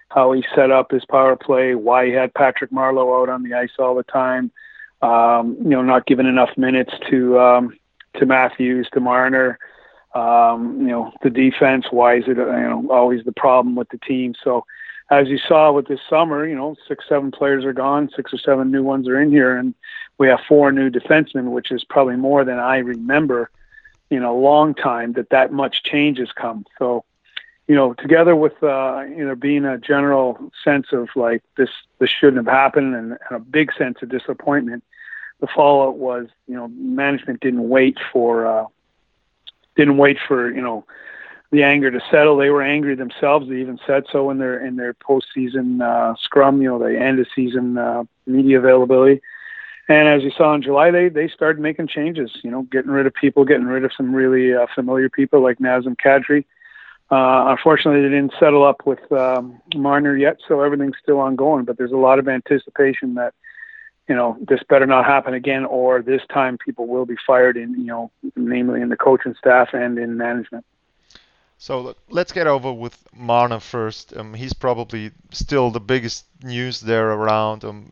how 0.08 0.32
he 0.32 0.44
set 0.54 0.70
up 0.70 0.90
his 0.90 1.04
power 1.04 1.36
play, 1.36 1.74
why 1.74 2.06
he 2.06 2.12
had 2.12 2.32
Patrick 2.34 2.70
Marleau 2.70 3.22
out 3.22 3.28
on 3.28 3.42
the 3.42 3.54
ice 3.54 3.70
all 3.78 3.94
the 3.94 4.02
time, 4.04 4.50
um, 5.02 5.56
you 5.62 5.70
know, 5.70 5.82
not 5.82 6.06
giving 6.06 6.26
enough 6.26 6.56
minutes 6.56 6.92
to 7.10 7.38
um, 7.38 7.76
to 8.18 8.26
Matthews, 8.26 8.88
to 8.92 9.00
Marner, 9.00 9.58
um, 10.14 10.80
you 10.80 10.88
know, 10.88 11.12
the 11.22 11.30
defense. 11.30 11.86
Why 11.90 12.16
is 12.16 12.24
it, 12.26 12.36
you 12.36 12.44
know, 12.44 12.86
always 12.90 13.24
the 13.24 13.32
problem 13.32 13.74
with 13.74 13.88
the 13.90 13.98
team? 13.98 14.34
So, 14.42 14.64
as 15.10 15.28
you 15.28 15.38
saw 15.38 15.70
with 15.72 15.86
this 15.86 16.00
summer, 16.08 16.46
you 16.46 16.56
know, 16.56 16.74
six, 16.88 17.04
seven 17.08 17.30
players 17.30 17.64
are 17.64 17.72
gone, 17.72 18.10
six 18.16 18.32
or 18.32 18.38
seven 18.38 18.70
new 18.70 18.82
ones 18.82 19.08
are 19.08 19.20
in 19.20 19.30
here, 19.30 19.56
and 19.56 19.74
we 20.18 20.28
have 20.28 20.40
four 20.48 20.72
new 20.72 20.90
defensemen, 20.90 21.50
which 21.50 21.70
is 21.70 21.84
probably 21.84 22.16
more 22.16 22.44
than 22.44 22.58
I 22.58 22.78
remember 22.78 23.50
in 24.08 24.22
a 24.22 24.32
long 24.32 24.74
time 24.74 25.12
that 25.14 25.30
that 25.30 25.52
much 25.52 25.82
change 25.82 26.18
has 26.18 26.32
come. 26.32 26.64
So, 26.78 27.04
you 27.68 27.74
know, 27.74 27.94
together 27.94 28.36
with 28.36 28.62
uh, 28.62 29.02
you 29.08 29.24
know 29.24 29.34
being 29.34 29.64
a 29.64 29.78
general 29.78 30.38
sense 30.62 30.86
of 30.92 31.08
like 31.16 31.42
this 31.56 31.70
this 31.98 32.10
shouldn't 32.10 32.46
have 32.46 32.52
happened 32.52 32.94
and, 32.94 33.12
and 33.12 33.36
a 33.36 33.40
big 33.40 33.72
sense 33.76 33.98
of 34.02 34.08
disappointment, 34.08 34.84
the 35.40 35.48
fallout 35.48 35.96
was 35.96 36.28
you 36.46 36.54
know 36.54 36.68
management 36.68 37.40
didn't 37.40 37.68
wait 37.68 37.98
for 38.12 38.46
uh, 38.46 38.66
didn't 39.74 39.96
wait 39.96 40.18
for 40.26 40.52
you 40.52 40.62
know 40.62 40.84
the 41.50 41.62
anger 41.62 41.90
to 41.90 42.00
settle. 42.10 42.36
They 42.36 42.50
were 42.50 42.62
angry 42.62 42.94
themselves. 42.94 43.48
They 43.48 43.56
even 43.56 43.78
said 43.86 44.04
so 44.10 44.30
in 44.30 44.38
their 44.38 44.64
in 44.64 44.76
their 44.76 44.94
postseason 44.94 45.82
uh, 45.82 46.14
scrum. 46.20 46.62
You 46.62 46.68
know, 46.68 46.78
the 46.78 46.98
end 46.98 47.18
of 47.18 47.26
season 47.34 47.78
uh, 47.78 48.04
media 48.26 48.58
availability. 48.58 49.20
And 49.88 50.08
as 50.08 50.24
you 50.24 50.32
saw 50.32 50.54
in 50.54 50.62
July, 50.62 50.90
they 50.90 51.08
they 51.08 51.28
started 51.28 51.60
making 51.60 51.88
changes. 51.88 52.30
You 52.42 52.50
know, 52.50 52.62
getting 52.62 52.90
rid 52.90 53.06
of 53.06 53.14
people, 53.14 53.44
getting 53.44 53.66
rid 53.66 53.84
of 53.84 53.92
some 53.96 54.14
really 54.14 54.54
uh, 54.54 54.66
familiar 54.74 55.08
people 55.08 55.40
like 55.40 55.58
Nazem 55.58 55.96
Kadri. 55.96 56.44
Uh, 57.10 57.54
unfortunately, 57.56 58.02
they 58.02 58.14
didn't 58.14 58.34
settle 58.38 58.64
up 58.64 58.84
with 58.84 59.10
um, 59.12 59.60
Marner 59.76 60.16
yet, 60.16 60.38
so 60.48 60.60
everything's 60.60 60.96
still 61.00 61.20
ongoing. 61.20 61.64
But 61.64 61.78
there's 61.78 61.92
a 61.92 61.96
lot 61.96 62.18
of 62.18 62.26
anticipation 62.28 63.14
that 63.14 63.32
you 64.08 64.14
know 64.14 64.36
this 64.40 64.60
better 64.68 64.86
not 64.86 65.04
happen 65.04 65.32
again, 65.34 65.64
or 65.64 66.02
this 66.02 66.22
time 66.32 66.58
people 66.58 66.88
will 66.88 67.06
be 67.06 67.16
fired 67.24 67.56
in 67.56 67.72
you 67.78 67.86
know, 67.86 68.10
namely 68.34 68.80
in 68.80 68.88
the 68.88 68.96
coaching 68.96 69.34
staff 69.38 69.68
and 69.72 69.98
in 69.98 70.16
management. 70.16 70.64
So 71.58 71.94
let's 72.10 72.32
get 72.32 72.46
over 72.46 72.72
with 72.72 73.06
Marner 73.14 73.60
first. 73.60 74.14
Um, 74.16 74.34
he's 74.34 74.52
probably 74.52 75.10
still 75.30 75.70
the 75.70 75.80
biggest 75.80 76.26
news 76.42 76.80
there 76.80 77.10
around. 77.12 77.64
Um, 77.64 77.90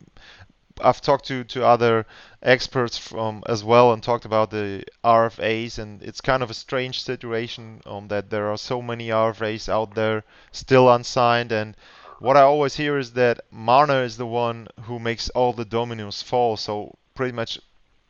I've 0.81 1.01
talked 1.01 1.27
to, 1.27 1.45
to 1.45 1.65
other 1.65 2.05
experts 2.43 2.99
from 2.99 3.45
as 3.47 3.63
well 3.63 3.93
and 3.93 4.03
talked 4.03 4.25
about 4.25 4.51
the 4.51 4.85
RFAs, 5.05 5.79
and 5.79 6.03
it's 6.03 6.21
kind 6.21 6.43
of 6.43 6.51
a 6.51 6.55
strange 6.55 7.03
situation 7.03 7.81
um, 7.87 8.09
that 8.09 8.31
there 8.31 8.51
are 8.51 8.59
so 8.59 8.83
many 8.83 9.09
RFAs 9.09 9.69
out 9.69 9.95
there 9.95 10.25
still 10.51 10.93
unsigned. 10.93 11.53
And 11.53 11.77
what 12.19 12.37
I 12.37 12.43
always 12.43 12.75
hear 12.75 12.99
is 12.99 13.13
that 13.13 13.41
Marner 13.53 14.03
is 14.03 14.17
the 14.17 14.27
one 14.27 14.67
who 14.83 14.99
makes 14.99 15.29
all 15.31 15.53
the 15.53 15.65
dominoes 15.65 16.23
fall. 16.23 16.57
So 16.57 16.97
pretty 17.15 17.33
much, 17.33 17.61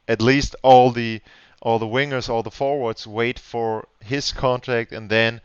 at 0.09 0.23
least 0.23 0.57
all 0.63 0.91
the 0.91 1.21
all 1.61 1.79
the 1.79 1.87
wingers, 1.87 2.29
all 2.29 2.43
the 2.43 2.51
forwards 2.51 3.07
wait 3.07 3.39
for 3.39 3.89
his 4.01 4.33
contract, 4.33 4.93
and 4.93 5.11
then 5.11 5.41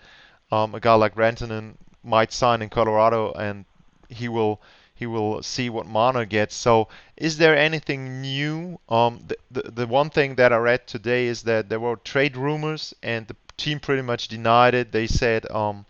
um, 0.51 0.75
a 0.75 0.79
guy 0.79 0.93
like 0.93 1.15
Rantanen 1.15 1.75
might 2.03 2.31
sign 2.31 2.61
in 2.61 2.69
Colorado, 2.69 3.31
and 3.33 3.65
he 4.09 4.27
will 4.27 4.61
he 4.99 5.05
will 5.05 5.41
see 5.41 5.69
what 5.69 5.87
Marner 5.87 6.25
gets. 6.25 6.53
So, 6.53 6.89
is 7.15 7.37
there 7.37 7.57
anything 7.57 8.19
new? 8.19 8.79
Um, 8.89 9.23
the, 9.25 9.37
the 9.49 9.71
the 9.71 9.87
one 9.87 10.09
thing 10.09 10.35
that 10.35 10.51
I 10.51 10.57
read 10.57 10.87
today 10.87 11.27
is 11.27 11.43
that 11.43 11.69
there 11.69 11.79
were 11.79 11.95
trade 11.95 12.35
rumors, 12.35 12.93
and 13.01 13.25
the 13.25 13.35
team 13.55 13.79
pretty 13.79 14.01
much 14.01 14.27
denied 14.27 14.73
it. 14.73 14.91
They 14.91 15.07
said 15.07 15.49
um, 15.49 15.85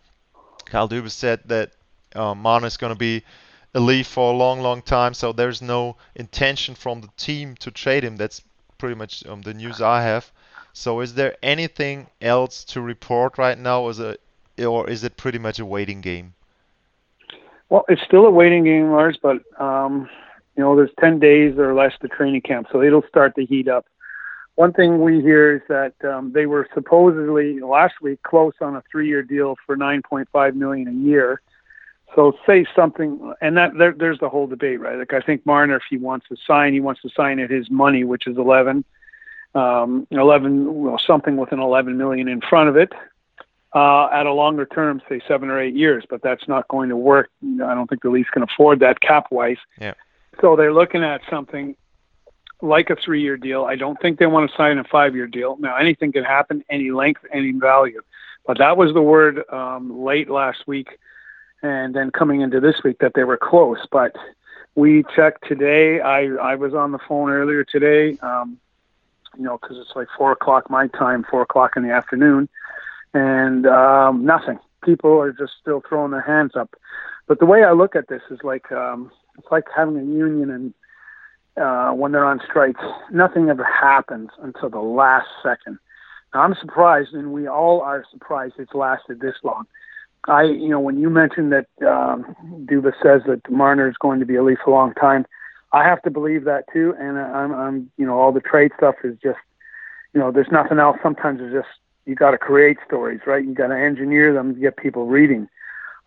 Kyle 0.66 0.88
Dubas 0.88 1.12
said 1.14 1.40
that 1.46 1.72
uh, 2.14 2.36
Marner 2.36 2.68
is 2.68 2.78
going 2.78 2.94
to 2.94 3.00
be 3.00 3.24
a 3.74 3.80
Leaf 3.80 4.06
for 4.06 4.32
a 4.32 4.38
long, 4.38 4.62
long 4.62 4.84
time, 4.84 5.16
so 5.16 5.34
there's 5.34 5.62
no 5.62 5.96
intention 6.14 6.76
from 6.76 7.02
the 7.02 7.10
team 7.18 7.56
to 7.62 7.72
trade 7.72 8.04
him. 8.04 8.16
That's 8.16 8.44
pretty 8.78 8.96
much 8.96 9.26
um, 9.26 9.42
the 9.42 9.56
news 9.56 9.82
I 9.82 10.04
have. 10.04 10.32
So 10.74 11.00
is 11.02 11.16
there 11.16 11.36
anything 11.42 12.08
else 12.22 12.64
to 12.66 12.82
report 12.82 13.40
right 13.40 13.58
now, 13.58 13.88
is 13.90 14.00
or 14.00 14.88
is 14.88 15.04
it 15.04 15.18
pretty 15.18 15.40
much 15.40 15.58
a 15.58 15.66
waiting 15.66 16.02
game? 16.02 16.36
Well, 17.70 17.86
it's 17.88 18.02
still 18.04 18.26
a 18.26 18.32
waiting 18.32 18.64
game, 18.64 18.92
Lars, 18.92 19.18
but 19.22 19.38
um, 19.62 20.10
you 20.56 20.64
know, 20.64 20.76
there's 20.76 20.92
10 21.00 21.20
days 21.20 21.58
or 21.58 21.74
less 21.74 21.94
to 22.02 22.08
training 22.08 22.42
camp, 22.42 22.68
so 22.72 22.82
it'll 22.82 23.04
start 23.08 23.36
to 23.36 23.46
heat 23.46 23.68
up. 23.68 23.86
One 24.56 24.74
thing 24.74 25.02
we 25.02 25.22
hear 25.22 25.56
is 25.56 25.62
that 25.70 25.94
um, 26.04 26.34
they 26.34 26.46
were 26.46 26.68
supposedly 26.74 27.62
last 27.62 27.94
week 28.02 28.22
close 28.24 28.54
on 28.60 28.76
a 28.76 28.84
three-year 28.92 29.24
deal 29.24 29.56
for 29.66 29.78
9.5 29.78 30.56
million 30.56 30.88
a 30.88 31.08
year. 31.08 31.42
So 32.16 32.34
say 32.46 32.66
something, 32.76 33.34
and 33.40 33.56
that 33.56 33.78
there, 33.78 33.94
there's 33.98 34.20
the 34.20 34.28
whole 34.30 34.48
debate, 34.48 34.82
right? 34.82 34.98
Like 34.98 35.14
I 35.14 35.22
think 35.22 35.46
Marner, 35.46 35.78
if 35.78 35.84
he 35.90 35.98
wants 35.98 36.28
to 36.30 36.36
sign, 36.46 36.74
he 36.74 36.80
wants 36.80 37.02
to 37.04 37.10
sign 37.16 37.40
at 37.40 37.52
his 37.52 37.70
money, 37.70 38.04
which 38.04 38.26
is 38.26 38.36
11, 38.36 38.84
um, 39.54 40.08
11, 40.10 40.82
well, 40.84 41.00
something 41.06 41.38
with 41.38 41.52
an 41.52 41.60
11 41.60 41.98
million 41.98 42.28
in 42.28 42.42
front 42.42 42.68
of 42.68 42.76
it 42.76 42.92
uh, 43.74 44.08
at 44.08 44.26
a 44.26 44.34
longer 44.34 44.66
term, 44.66 45.02
say 45.08 45.22
seven 45.28 45.50
or 45.50 45.60
eight 45.60 45.76
years. 45.76 46.04
But 46.10 46.22
that's 46.22 46.48
not 46.48 46.68
going 46.68 46.90
to 46.90 46.98
work. 46.98 47.30
I 47.44 47.74
don't 47.74 47.88
think 47.88 48.02
the 48.02 48.10
Leafs 48.10 48.30
can 48.30 48.44
afford 48.44 48.80
that 48.80 49.00
cap 49.00 49.28
wise. 49.32 49.58
Yeah. 49.80 49.94
So 50.42 50.56
they're 50.56 50.74
looking 50.74 51.04
at 51.04 51.22
something 51.30 51.76
like 52.62 52.90
a 52.90 52.96
three 52.96 53.22
year 53.22 53.38
deal. 53.38 53.66
I 53.66 53.76
don't 53.76 54.00
think 54.02 54.20
they 54.20 54.26
want 54.26 54.50
to 54.50 54.58
sign 54.58 54.78
a 54.78 54.84
five 54.84 55.16
year 55.16 55.28
deal. 55.28 55.58
Now, 55.60 55.76
anything 55.76 56.12
can 56.12 56.24
happen, 56.24 56.64
any 56.70 56.92
length, 56.92 57.22
any 57.34 57.52
value. 57.52 58.02
But 58.46 58.58
that 58.58 58.78
was 58.78 58.94
the 58.94 59.02
word 59.02 59.44
um, 59.52 60.04
late 60.04 60.30
last 60.30 60.68
week 60.68 60.98
and 61.62 61.94
then 61.94 62.10
coming 62.12 62.42
into 62.42 62.60
this 62.60 62.82
week 62.84 63.00
that 63.00 63.14
they 63.16 63.24
were 63.24 63.38
close. 63.38 63.80
But 63.92 64.16
we 64.76 65.04
checked 65.16 65.48
today. 65.48 66.00
I, 66.00 66.28
I 66.36 66.56
was 66.56 66.74
on 66.74 66.92
the 66.92 67.00
phone 67.08 67.30
earlier 67.30 67.64
today, 67.64 68.18
um, 68.22 68.58
you 69.38 69.44
know, 69.44 69.58
because 69.58 69.78
it's 69.78 69.96
like 69.96 70.08
four 70.18 70.32
o'clock 70.32 70.70
my 70.70 70.88
time, 70.88 71.26
four 71.30 71.42
o'clock 71.42 71.74
in 71.76 71.84
the 71.84 71.92
afternoon 71.92 72.50
and 73.14 73.66
um, 73.66 74.26
nothing. 74.26 74.60
People 74.84 75.20
are 75.20 75.32
just 75.32 75.54
still 75.62 75.82
throwing 75.88 76.12
their 76.12 76.22
hands 76.22 76.52
up. 76.56 76.76
But 77.28 77.40
the 77.40 77.46
way 77.46 77.64
I 77.64 77.74
look 77.74 77.96
at 77.96 78.08
this 78.08 78.22
is 78.32 78.40
like 78.44 78.72
um, 78.72 79.12
it's 79.38 79.48
like 79.52 79.66
having 79.76 79.98
a 79.98 80.04
union 80.04 80.50
and 80.50 80.74
uh, 81.60 81.92
when 81.92 82.12
they're 82.12 82.26
on 82.26 82.40
strike, 82.48 82.78
nothing 83.12 83.50
ever 83.50 83.64
happens 83.64 84.30
until 84.42 84.70
the 84.70 84.80
last 84.80 85.28
second. 85.44 85.78
Now, 86.34 86.42
I'm 86.42 86.56
surprised, 86.56 87.14
and 87.14 87.34
we 87.34 87.48
all 87.48 87.82
are 87.82 88.06
surprised 88.12 88.56
it's 88.60 88.74
lasted 88.74 89.20
this 89.20 89.36
long. 89.44 89.66
I, 90.28 90.44
you 90.44 90.70
know, 90.70 90.80
when 90.80 91.00
you 91.00 91.10
mentioned 91.10 91.52
that 91.52 91.68
um, 91.86 92.36
Dubas 92.70 92.94
says 93.02 93.22
that 93.28 93.50
Marner 93.50 93.90
is 93.90 93.96
going 94.00 94.20
to 94.20 94.26
be 94.26 94.36
a 94.36 94.44
Leaf 94.44 94.60
a 94.68 94.70
long 94.70 94.94
time, 94.94 95.26
I 95.72 95.84
have 95.84 96.02
to 96.04 96.12
believe 96.12 96.46
that 96.46 96.66
too. 96.72 96.94
And 97.00 97.18
I'm, 97.18 97.54
I'm, 97.54 97.92
you 97.98 98.06
know, 98.06 98.20
all 98.20 98.32
the 98.32 98.42
trade 98.42 98.72
stuff 98.78 98.96
is 99.04 99.18
just, 99.24 99.40
you 100.14 100.20
know, 100.20 100.32
there's 100.32 100.52
nothing 100.52 100.80
else. 100.80 100.98
Sometimes 101.02 101.40
it's 101.42 101.54
just 101.54 101.68
you 102.10 102.16
got 102.16 102.32
to 102.32 102.40
create 102.40 102.78
stories, 102.86 103.22
right? 103.28 103.46
You 103.46 103.54
got 103.54 103.68
to 103.68 103.78
engineer 103.78 104.34
them 104.34 104.56
to 104.56 104.60
get 104.60 104.78
people 104.78 105.06
reading. 105.06 105.48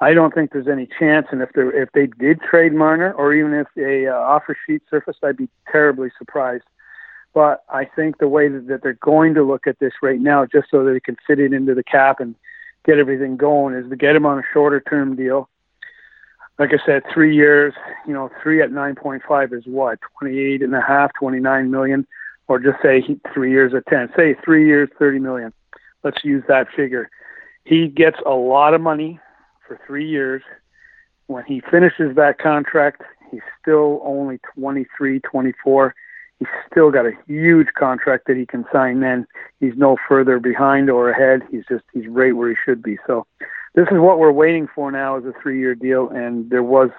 I 0.00 0.14
don't 0.14 0.34
think 0.34 0.50
there's 0.50 0.66
any 0.66 0.88
chance, 0.98 1.28
and 1.30 1.40
if 1.40 1.52
they 1.52 1.62
if 1.62 1.92
they 1.92 2.08
did 2.08 2.40
trade 2.40 2.74
Marner, 2.74 3.12
or 3.12 3.32
even 3.32 3.54
if 3.54 3.68
a 3.78 4.08
uh, 4.08 4.18
offer 4.18 4.56
sheet 4.66 4.82
surfaced, 4.90 5.20
I'd 5.22 5.36
be 5.36 5.48
terribly 5.70 6.10
surprised. 6.18 6.64
But 7.34 7.62
I 7.68 7.84
think 7.84 8.18
the 8.18 8.26
way 8.26 8.48
that, 8.48 8.80
they're 8.82 8.94
going 8.94 9.34
to 9.34 9.44
look 9.44 9.68
at 9.68 9.78
this 9.78 9.92
right 10.02 10.20
now, 10.20 10.44
just 10.44 10.68
so 10.70 10.84
that 10.84 10.92
they 10.92 11.00
can 11.00 11.16
fit 11.24 11.38
it 11.38 11.52
into 11.52 11.72
the 11.74 11.84
cap 11.84 12.18
and 12.18 12.34
get 12.84 12.98
everything 12.98 13.36
going, 13.36 13.74
is 13.74 13.88
to 13.88 13.96
get 13.96 14.16
him 14.16 14.26
on 14.26 14.40
a 14.40 14.42
shorter 14.52 14.80
term 14.80 15.14
deal. 15.14 15.48
Like 16.58 16.70
I 16.74 16.84
said, 16.84 17.04
three 17.14 17.34
years, 17.34 17.74
you 18.08 18.12
know, 18.12 18.28
three 18.42 18.60
at 18.60 18.70
9.5 18.70 19.52
is 19.56 19.64
what, 19.66 20.00
28 20.18 20.62
and 20.62 20.74
a 20.74 20.80
half, 20.80 21.12
29 21.18 21.70
million, 21.70 22.06
or 22.48 22.58
just 22.58 22.82
say 22.82 23.02
three 23.32 23.52
years 23.52 23.72
at 23.72 23.86
10. 23.86 24.10
Say 24.16 24.34
three 24.44 24.66
years, 24.66 24.90
30 24.98 25.20
million 25.20 25.52
let's 26.04 26.24
use 26.24 26.44
that 26.48 26.68
figure. 26.74 27.10
He 27.64 27.88
gets 27.88 28.18
a 28.26 28.30
lot 28.34 28.74
of 28.74 28.80
money 28.80 29.20
for 29.66 29.78
three 29.86 30.08
years. 30.08 30.42
When 31.26 31.44
he 31.44 31.60
finishes 31.70 32.16
that 32.16 32.38
contract, 32.38 33.02
he's 33.30 33.40
still 33.60 34.00
only 34.04 34.38
23, 34.56 35.20
24. 35.20 35.94
He's 36.38 36.48
still 36.70 36.90
got 36.90 37.06
a 37.06 37.12
huge 37.26 37.68
contract 37.78 38.26
that 38.26 38.36
he 38.36 38.46
can 38.46 38.64
sign 38.72 39.00
then. 39.00 39.26
He's 39.60 39.74
no 39.76 39.96
further 40.08 40.40
behind 40.40 40.90
or 40.90 41.08
ahead. 41.10 41.42
He's 41.50 41.64
just, 41.68 41.84
he's 41.92 42.08
right 42.08 42.34
where 42.34 42.50
he 42.50 42.56
should 42.64 42.82
be. 42.82 42.98
So 43.06 43.26
this 43.74 43.86
is 43.92 43.98
what 43.98 44.18
we're 44.18 44.32
waiting 44.32 44.68
for 44.74 44.90
now 44.90 45.16
is 45.16 45.24
a 45.24 45.32
three 45.40 45.60
year 45.60 45.74
deal. 45.74 46.08
And 46.08 46.50
there 46.50 46.64
was, 46.64 46.90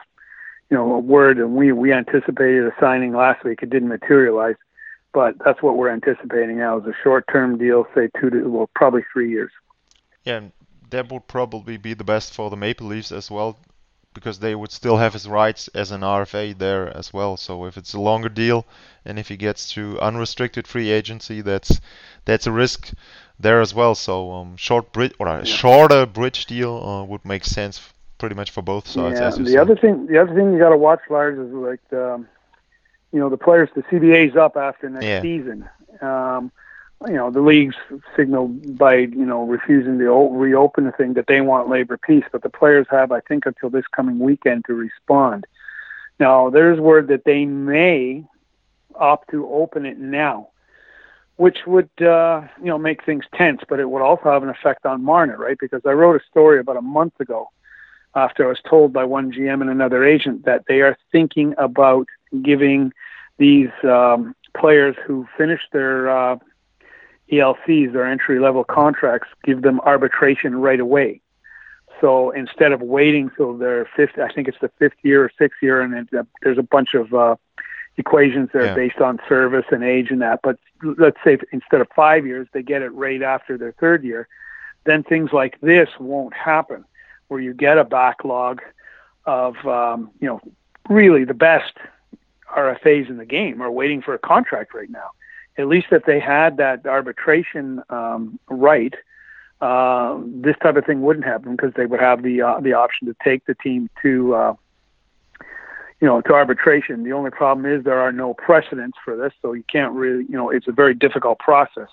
you 0.70 0.78
know, 0.78 0.94
a 0.94 1.00
word 1.00 1.38
and 1.38 1.56
we, 1.56 1.74
we 1.74 1.92
anticipated 1.92 2.66
a 2.66 2.74
signing 2.80 3.14
last 3.14 3.44
week. 3.44 3.60
It 3.62 3.70
didn't 3.70 3.90
materialize 3.90 4.56
but 5.14 5.36
that's 5.46 5.62
what 5.62 5.78
we're 5.78 5.92
anticipating 5.92 6.58
now 6.58 6.80
is 6.80 6.86
a 6.86 6.94
short-term 7.04 7.58
deal, 7.58 7.86
say 7.96 8.10
two 8.20 8.30
to 8.32 8.50
well, 8.50 8.70
probably 8.76 9.06
three 9.14 9.30
years. 9.30 9.52
Yeah, 10.24 10.38
and 10.38 10.52
that 10.90 11.12
would 11.12 11.28
probably 11.28 11.78
be 11.78 11.94
the 11.94 12.04
best 12.04 12.34
for 12.34 12.50
the 12.50 12.58
Maple 12.58 12.88
Leafs 12.88 13.12
as 13.12 13.30
well, 13.30 13.58
because 14.14 14.40
they 14.40 14.56
would 14.56 14.72
still 14.72 14.98
have 14.98 15.14
his 15.14 15.28
rights 15.28 15.68
as 15.70 15.92
an 15.92 16.02
RFA 16.02 16.58
there 16.58 16.96
as 16.96 17.14
well. 17.14 17.38
So 17.38 17.66
if 17.66 17.78
it's 17.78 17.94
a 17.94 18.00
longer 18.00 18.30
deal, 18.30 18.66
and 19.06 19.20
if 19.20 19.28
he 19.28 19.38
gets 19.38 19.72
to 19.74 20.00
unrestricted 20.00 20.68
free 20.68 20.90
agency, 20.90 21.42
that's 21.42 21.80
that's 22.26 22.48
a 22.48 22.52
risk 22.52 22.92
there 23.40 23.62
as 23.62 23.74
well. 23.74 23.96
So 23.96 24.32
um, 24.32 24.58
short 24.58 24.92
bridge 24.92 25.14
or 25.20 25.28
a 25.28 25.40
yeah. 25.40 25.44
shorter 25.44 26.06
bridge 26.06 26.46
deal 26.48 26.78
uh, 26.78 27.04
would 27.04 27.24
make 27.24 27.46
sense 27.46 27.82
pretty 28.18 28.36
much 28.36 28.52
for 28.52 28.62
both 28.62 28.88
sides. 28.88 29.20
Yeah. 29.20 29.44
the 29.44 29.58
other 29.58 29.76
thing, 29.76 30.08
the 30.08 30.20
other 30.20 30.34
thing 30.34 30.54
you 30.54 30.60
got 30.60 30.70
to 30.70 30.78
watch, 30.78 31.02
Lars, 31.10 31.38
is 31.38 31.54
like. 31.54 31.94
Um, 31.94 32.28
you 33.14 33.20
know 33.20 33.30
the 33.30 33.38
players 33.38 33.70
the 33.76 33.84
CBA's 33.84 34.36
up 34.36 34.58
after 34.58 34.90
next 34.90 35.06
yeah. 35.06 35.22
season. 35.22 35.70
Um, 36.02 36.52
you 37.08 37.14
know 37.14 37.30
the 37.30 37.42
league's 37.42 37.76
signaled 38.16 38.78
by 38.78 38.96
you 38.96 39.26
know 39.26 39.44
refusing 39.44 40.00
to 40.00 40.30
reopen 40.32 40.86
the 40.86 40.92
thing 40.92 41.14
that 41.14 41.28
they 41.28 41.42
want 41.42 41.70
labor 41.70 41.98
peace, 41.98 42.26
but 42.32 42.42
the 42.42 42.50
players 42.50 42.88
have 42.90 43.12
I 43.12 43.22
think 43.22 43.46
until 43.46 43.70
this 43.70 43.86
coming 43.96 44.20
weekend 44.20 44.66
to 44.66 44.74
respond. 44.74 45.46
Now 46.20 46.50
there's 46.50 46.80
word 46.80 47.08
that 47.10 47.24
they 47.26 47.46
may 47.46 48.26
opt 48.96 49.30
to 49.32 49.48
open 49.48 49.86
it 49.86 50.00
now, 50.00 50.50
which 51.36 51.60
would 51.68 51.90
uh, 52.02 52.42
you 52.60 52.66
know 52.66 52.78
make 52.78 53.06
things 53.06 53.26
tense, 53.36 53.62
but 53.70 53.80
it 53.80 53.90
would 53.90 54.02
also 54.02 54.32
have 54.32 54.44
an 54.44 54.50
effect 54.50 54.86
on 54.86 55.04
Marner, 55.04 55.38
right? 55.38 55.58
Because 55.60 55.82
I 55.86 55.92
wrote 55.92 56.20
a 56.20 56.26
story 56.30 56.60
about 56.60 56.78
a 56.78 56.82
month 56.82 57.20
ago 57.20 57.50
after 58.16 58.46
I 58.46 58.50
was 58.50 58.62
told 58.68 58.94
by 58.94 59.04
one 59.04 59.32
GM 59.32 59.62
and 59.62 59.70
another 59.70 60.04
agent 60.04 60.46
that 60.46 60.66
they 60.68 60.82
are 60.82 60.98
thinking 61.12 61.56
about 61.58 62.08
giving 62.42 62.92
these 63.38 63.70
um, 63.84 64.36
players 64.58 64.96
who 65.06 65.28
finish 65.38 65.62
their 65.72 66.10
uh, 66.10 66.38
ELCs, 67.32 67.94
their 67.94 68.06
entry 68.06 68.40
level 68.40 68.64
contracts, 68.64 69.28
give 69.44 69.62
them 69.62 69.80
arbitration 69.82 70.56
right 70.56 70.80
away. 70.80 71.22
So 72.02 72.32
instead 72.32 72.72
of 72.72 72.82
waiting 72.82 73.32
till 73.36 73.58
their 73.58 73.88
fifth, 73.96 74.20
I 74.20 74.32
think 74.32 74.48
it's 74.48 74.58
the 74.62 74.72
fifth 74.80 74.98
year 75.04 75.24
or 75.24 75.32
sixth 75.38 75.62
year, 75.62 75.82
and 75.82 75.94
it, 75.94 76.18
uh, 76.18 76.24
there's 76.42 76.58
a 76.58 76.64
bunch 76.64 76.94
of 76.96 77.14
uh, 77.14 77.36
equations 77.98 78.50
there 78.52 78.66
yeah. 78.66 78.76
based 78.76 79.00
on 79.00 79.20
service 79.30 79.66
and 79.72 79.84
age 79.84 80.10
and 80.10 80.22
that. 80.22 80.42
But 80.44 80.60
let's 80.98 81.18
say 81.24 81.38
instead 81.52 81.82
of 81.82 81.88
five 81.96 82.26
years, 82.26 82.48
they 82.52 82.62
get 82.62 82.82
it 82.82 82.90
right 82.90 83.22
after 83.22 83.58
their 83.58 83.74
third 83.74 84.04
year. 84.04 84.28
Then 84.86 85.04
things 85.04 85.32
like 85.32 85.62
this 85.62 85.88
won't 86.00 86.34
happen, 86.34 86.84
where 87.30 87.40
you 87.40 87.54
get 87.54 87.78
a 87.78 87.86
backlog 87.86 88.62
of 89.26 89.56
um, 89.66 90.12
you 90.20 90.28
know 90.28 90.42
really 90.90 91.24
the 91.24 91.34
best 91.34 91.74
RFAs 92.56 93.10
in 93.10 93.18
the 93.18 93.26
game 93.26 93.62
are 93.62 93.72
waiting 93.72 94.02
for 94.02 94.14
a 94.14 94.20
contract 94.20 94.74
right 94.74 94.90
now. 94.90 95.12
At 95.58 95.68
least 95.68 95.88
if 95.92 96.06
they 96.06 96.20
had 96.20 96.58
that 96.58 96.86
arbitration 96.86 97.84
um, 97.90 98.40
right, 98.50 98.94
uh, 99.62 100.20
this 100.26 100.56
type 100.62 100.76
of 100.76 100.86
thing 100.86 101.02
wouldn't 101.02 101.26
happen 101.26 101.56
because 101.56 101.74
they 101.76 101.86
would 101.86 102.00
have 102.00 102.24
the 102.24 102.42
uh, 102.42 102.60
the 102.60 102.74
option 102.74 103.08
to 103.08 103.16
take 103.24 103.46
the 103.46 103.56
team 103.56 103.90
to 104.02 104.36
uh, 104.36 104.54
you 106.02 106.08
know 106.08 106.22
to 106.22 106.34
arbitration. 106.34 107.04
The 107.04 107.14
only 107.14 107.32
problem 107.32 107.66
is 107.66 107.84
there 107.84 108.02
are 108.02 108.12
no 108.12 108.34
precedents 108.34 108.98
for 109.06 109.16
this, 109.16 109.32
so 109.42 109.54
you 109.54 109.64
can't 109.72 109.94
really 109.94 110.26
you 110.28 110.36
know 110.36 110.50
it's 110.50 110.68
a 110.68 110.72
very 110.72 110.94
difficult 110.94 111.40
process. 111.40 111.88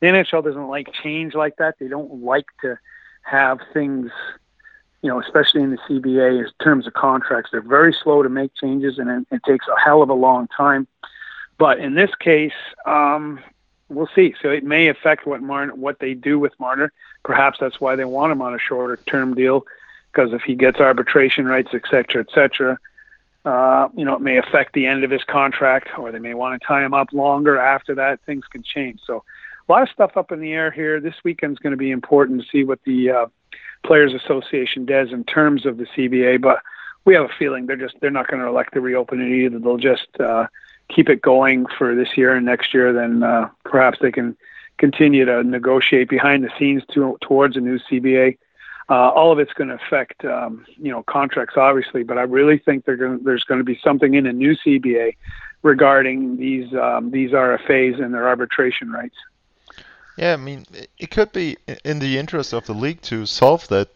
The 0.00 0.08
NHL 0.08 0.42
doesn't 0.42 0.68
like 0.68 0.92
change 0.92 1.34
like 1.34 1.56
that. 1.58 1.76
They 1.78 1.86
don't 1.86 2.24
like 2.24 2.46
to 2.62 2.78
have 3.22 3.60
things 3.72 4.10
you 5.02 5.08
know, 5.08 5.20
especially 5.20 5.62
in 5.62 5.72
the 5.72 5.78
CBA 5.88 6.38
in 6.38 6.50
terms 6.62 6.86
of 6.86 6.94
contracts. 6.94 7.50
They're 7.50 7.60
very 7.60 7.92
slow 7.92 8.22
to 8.22 8.28
make 8.28 8.54
changes, 8.54 8.98
and 8.98 9.26
it, 9.30 9.42
takes 9.44 9.66
a 9.66 9.78
hell 9.78 10.00
of 10.00 10.08
a 10.08 10.14
long 10.14 10.48
time. 10.48 10.86
But 11.58 11.80
in 11.80 11.94
this 11.94 12.14
case, 12.14 12.52
um, 12.86 13.40
we'll 13.88 14.08
see. 14.14 14.34
So 14.40 14.48
it 14.48 14.64
may 14.64 14.88
affect 14.88 15.26
what 15.26 15.42
Marner, 15.42 15.74
what 15.74 15.98
they 15.98 16.14
do 16.14 16.38
with 16.38 16.52
Marner. 16.60 16.92
Perhaps 17.24 17.58
that's 17.60 17.80
why 17.80 17.96
they 17.96 18.04
want 18.04 18.32
him 18.32 18.40
on 18.40 18.54
a 18.54 18.58
shorter 18.58 18.96
term 19.06 19.34
deal, 19.34 19.64
because 20.12 20.32
if 20.32 20.42
he 20.42 20.54
gets 20.54 20.78
arbitration 20.78 21.46
rights, 21.46 21.70
et 21.72 21.82
cetera, 21.90 22.22
et 22.22 22.32
cetera, 22.32 22.78
uh, 23.44 23.88
you 23.96 24.04
know, 24.04 24.14
it 24.14 24.20
may 24.20 24.38
affect 24.38 24.72
the 24.72 24.86
end 24.86 25.02
of 25.02 25.10
his 25.10 25.24
contract, 25.24 25.88
or 25.98 26.12
they 26.12 26.20
may 26.20 26.34
want 26.34 26.60
to 26.60 26.66
tie 26.66 26.84
him 26.84 26.94
up 26.94 27.12
longer 27.12 27.58
after 27.58 27.96
that. 27.96 28.20
Things 28.24 28.44
can 28.46 28.62
change. 28.62 29.00
So 29.04 29.24
a 29.68 29.72
lot 29.72 29.82
of 29.82 29.88
stuff 29.88 30.16
up 30.16 30.30
in 30.30 30.38
the 30.38 30.52
air 30.52 30.70
here. 30.70 31.00
This 31.00 31.16
weekend's 31.24 31.58
going 31.58 31.72
to 31.72 31.76
be 31.76 31.90
important 31.90 32.40
to 32.40 32.46
see 32.48 32.62
what 32.62 32.78
the 32.84 33.10
uh, 33.10 33.26
Players 33.84 34.14
Association 34.14 34.84
does 34.84 35.12
in 35.12 35.24
terms 35.24 35.66
of 35.66 35.76
the 35.76 35.86
CBA, 35.86 36.40
but 36.40 36.60
we 37.04 37.14
have 37.14 37.24
a 37.24 37.34
feeling 37.38 37.66
they're 37.66 37.76
just 37.76 37.96
they're 38.00 38.10
not 38.10 38.28
going 38.28 38.40
to 38.40 38.48
elect 38.48 38.74
to 38.74 38.80
reopen 38.80 39.20
it 39.20 39.34
either. 39.34 39.58
They'll 39.58 39.76
just 39.76 40.08
uh, 40.20 40.46
keep 40.88 41.08
it 41.08 41.22
going 41.22 41.66
for 41.78 41.94
this 41.94 42.16
year 42.16 42.34
and 42.34 42.46
next 42.46 42.72
year. 42.72 42.92
Then 42.92 43.22
uh, 43.22 43.48
perhaps 43.64 43.98
they 44.00 44.12
can 44.12 44.36
continue 44.78 45.24
to 45.24 45.42
negotiate 45.42 46.08
behind 46.08 46.44
the 46.44 46.50
scenes 46.58 46.82
to, 46.92 47.16
towards 47.20 47.56
a 47.56 47.60
new 47.60 47.78
CBA. 47.78 48.38
Uh, 48.88 49.10
all 49.10 49.32
of 49.32 49.38
it's 49.38 49.52
going 49.52 49.68
to 49.68 49.76
affect, 49.76 50.24
um, 50.24 50.66
you 50.76 50.90
know, 50.90 51.02
contracts 51.04 51.54
obviously, 51.56 52.02
but 52.02 52.18
I 52.18 52.22
really 52.22 52.58
think 52.58 52.84
gonna, 52.84 53.18
there's 53.22 53.44
going 53.44 53.58
to 53.58 53.64
be 53.64 53.78
something 53.82 54.14
in 54.14 54.26
a 54.26 54.32
new 54.32 54.56
CBA 54.56 55.16
regarding 55.62 56.36
these 56.36 56.72
um, 56.74 57.10
these 57.10 57.30
RFAs 57.30 58.02
and 58.02 58.12
their 58.12 58.28
arbitration 58.28 58.90
rights. 58.90 59.16
Yeah, 60.16 60.34
I 60.34 60.36
mean, 60.36 60.66
it 60.98 61.10
could 61.10 61.32
be 61.32 61.56
in 61.84 61.98
the 61.98 62.18
interest 62.18 62.52
of 62.52 62.66
the 62.66 62.74
league 62.74 63.00
to 63.02 63.24
solve 63.26 63.66
that 63.68 63.88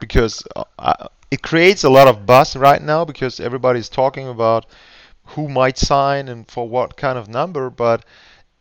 because 0.00 0.42
uh, 0.78 1.08
it 1.30 1.42
creates 1.42 1.84
a 1.84 1.90
lot 1.90 2.08
of 2.08 2.26
buzz 2.26 2.54
right 2.54 2.80
now 2.80 3.04
because 3.04 3.40
everybody's 3.40 3.88
talking 3.88 4.28
about 4.28 4.66
who 5.24 5.48
might 5.48 5.78
sign 5.78 6.28
and 6.28 6.48
for 6.48 6.68
what 6.68 6.96
kind 6.96 7.18
of 7.18 7.28
number. 7.28 7.70
But 7.70 8.04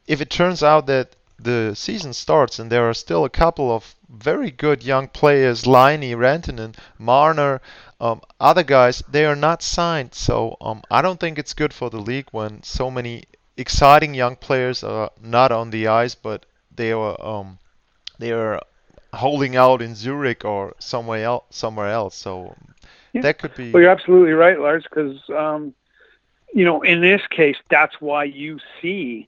if 0.08 0.22
it 0.22 0.29
turns 0.29 0.63
out 0.63 0.88
that 0.88 1.15
the 1.39 1.74
season 1.75 2.13
starts 2.13 2.58
and 2.58 2.72
there 2.72 2.89
are 2.89 2.93
still 2.93 3.25
a 3.25 3.29
couple 3.29 3.72
of 3.72 3.96
very 4.10 4.50
good 4.50 4.84
young 4.84 5.08
players, 5.08 5.67
Laine, 5.67 6.15
Rantanen, 6.17 6.75
Marner, 6.98 7.62
um, 8.00 8.22
other 8.39 8.63
guys, 8.63 9.03
they 9.08 9.25
are 9.25 9.36
not 9.36 9.62
signed. 9.62 10.13
So 10.15 10.58
um, 10.62 10.82
I 10.89 11.01
don't 11.01 11.20
think 11.20 11.38
it's 11.38 11.53
good 11.53 11.74
for 11.74 11.89
the 11.89 12.00
league 12.01 12.27
when 12.32 12.63
so 12.63 12.89
many 12.89 13.25
exciting 13.58 14.13
young 14.13 14.36
players 14.36 14.84
are 14.84 15.12
not 15.22 15.51
on 15.51 15.70
the 15.70 15.88
ice, 15.88 16.15
but 16.15 16.46
they 16.75 16.92
are 16.92 17.22
um, 17.24 17.58
they 18.20 18.32
are 18.32 18.62
holding 19.13 19.56
out 19.56 19.82
in 19.82 19.96
Zurich 19.96 20.46
or 20.46 20.75
somewhere 20.80 21.24
else. 21.24 21.46
Somewhere 21.50 21.89
else. 21.89 22.15
So 22.15 22.56
yeah. 23.13 23.22
that 23.22 23.39
could 23.39 23.56
be. 23.56 23.72
Well, 23.72 23.82
you're 23.82 23.92
absolutely 23.92 24.34
right, 24.34 24.60
Lars. 24.60 24.84
Because 24.84 25.20
um, 25.30 25.74
you 26.53 26.65
know, 26.65 26.82
in 26.82 27.01
this 27.01 27.22
case, 27.30 27.58
that's 27.70 28.00
why 28.00 28.25
you 28.25 28.60
see 28.82 29.27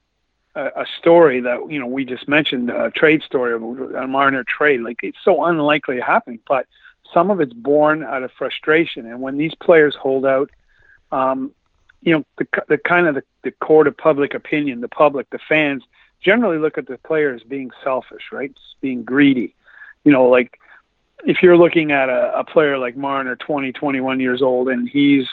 a, 0.56 0.66
a 0.66 0.86
story 0.98 1.42
that 1.42 1.70
you 1.70 1.80
know 1.80 1.88
we 1.88 2.06
just 2.06 2.28
mentioned 2.28 2.70
a 2.70 2.92
trade 2.92 3.24
story 3.24 3.54
of 3.54 3.62
a 3.96 4.08
minor 4.08 4.44
trade. 4.44 4.82
Like 4.82 5.00
it's 5.04 5.18
so 5.24 5.46
unlikely 5.46 6.00
happening, 6.00 6.40
but 6.48 6.68
some 7.14 7.32
of 7.32 7.40
it's 7.40 7.54
born 7.54 8.04
out 8.04 8.24
of 8.24 8.32
frustration. 8.32 9.06
And 9.06 9.22
when 9.22 9.38
these 9.38 9.56
players 9.56 9.96
hold 9.96 10.26
out, 10.26 10.50
um, 11.12 11.52
you 12.02 12.14
know, 12.14 12.26
the, 12.38 12.48
the 12.68 12.78
kind 12.78 13.08
of 13.08 13.16
the, 13.16 13.24
the 13.44 13.52
court 13.52 13.88
of 13.88 13.96
public 13.98 14.34
opinion, 14.34 14.82
the 14.82 14.88
public, 14.88 15.30
the 15.30 15.40
fans 15.40 15.84
generally 16.24 16.58
look 16.58 16.78
at 16.78 16.88
the 16.88 16.98
players 17.00 17.42
being 17.44 17.72
selfish, 17.84 18.24
right? 18.32 18.54
Being 18.82 19.04
greedy. 19.04 19.56
You 20.04 20.12
know, 20.12 20.26
like 20.26 20.60
if 21.26 21.38
you're 21.42 21.58
looking 21.58 21.92
at 21.92 22.10
a, 22.10 22.40
a 22.40 22.44
player 22.44 22.78
like 22.78 22.96
Marner, 22.96 23.36
20, 23.36 23.72
21 23.72 24.20
years 24.20 24.42
old, 24.42 24.70
and 24.70 24.88
he's, 24.88 25.26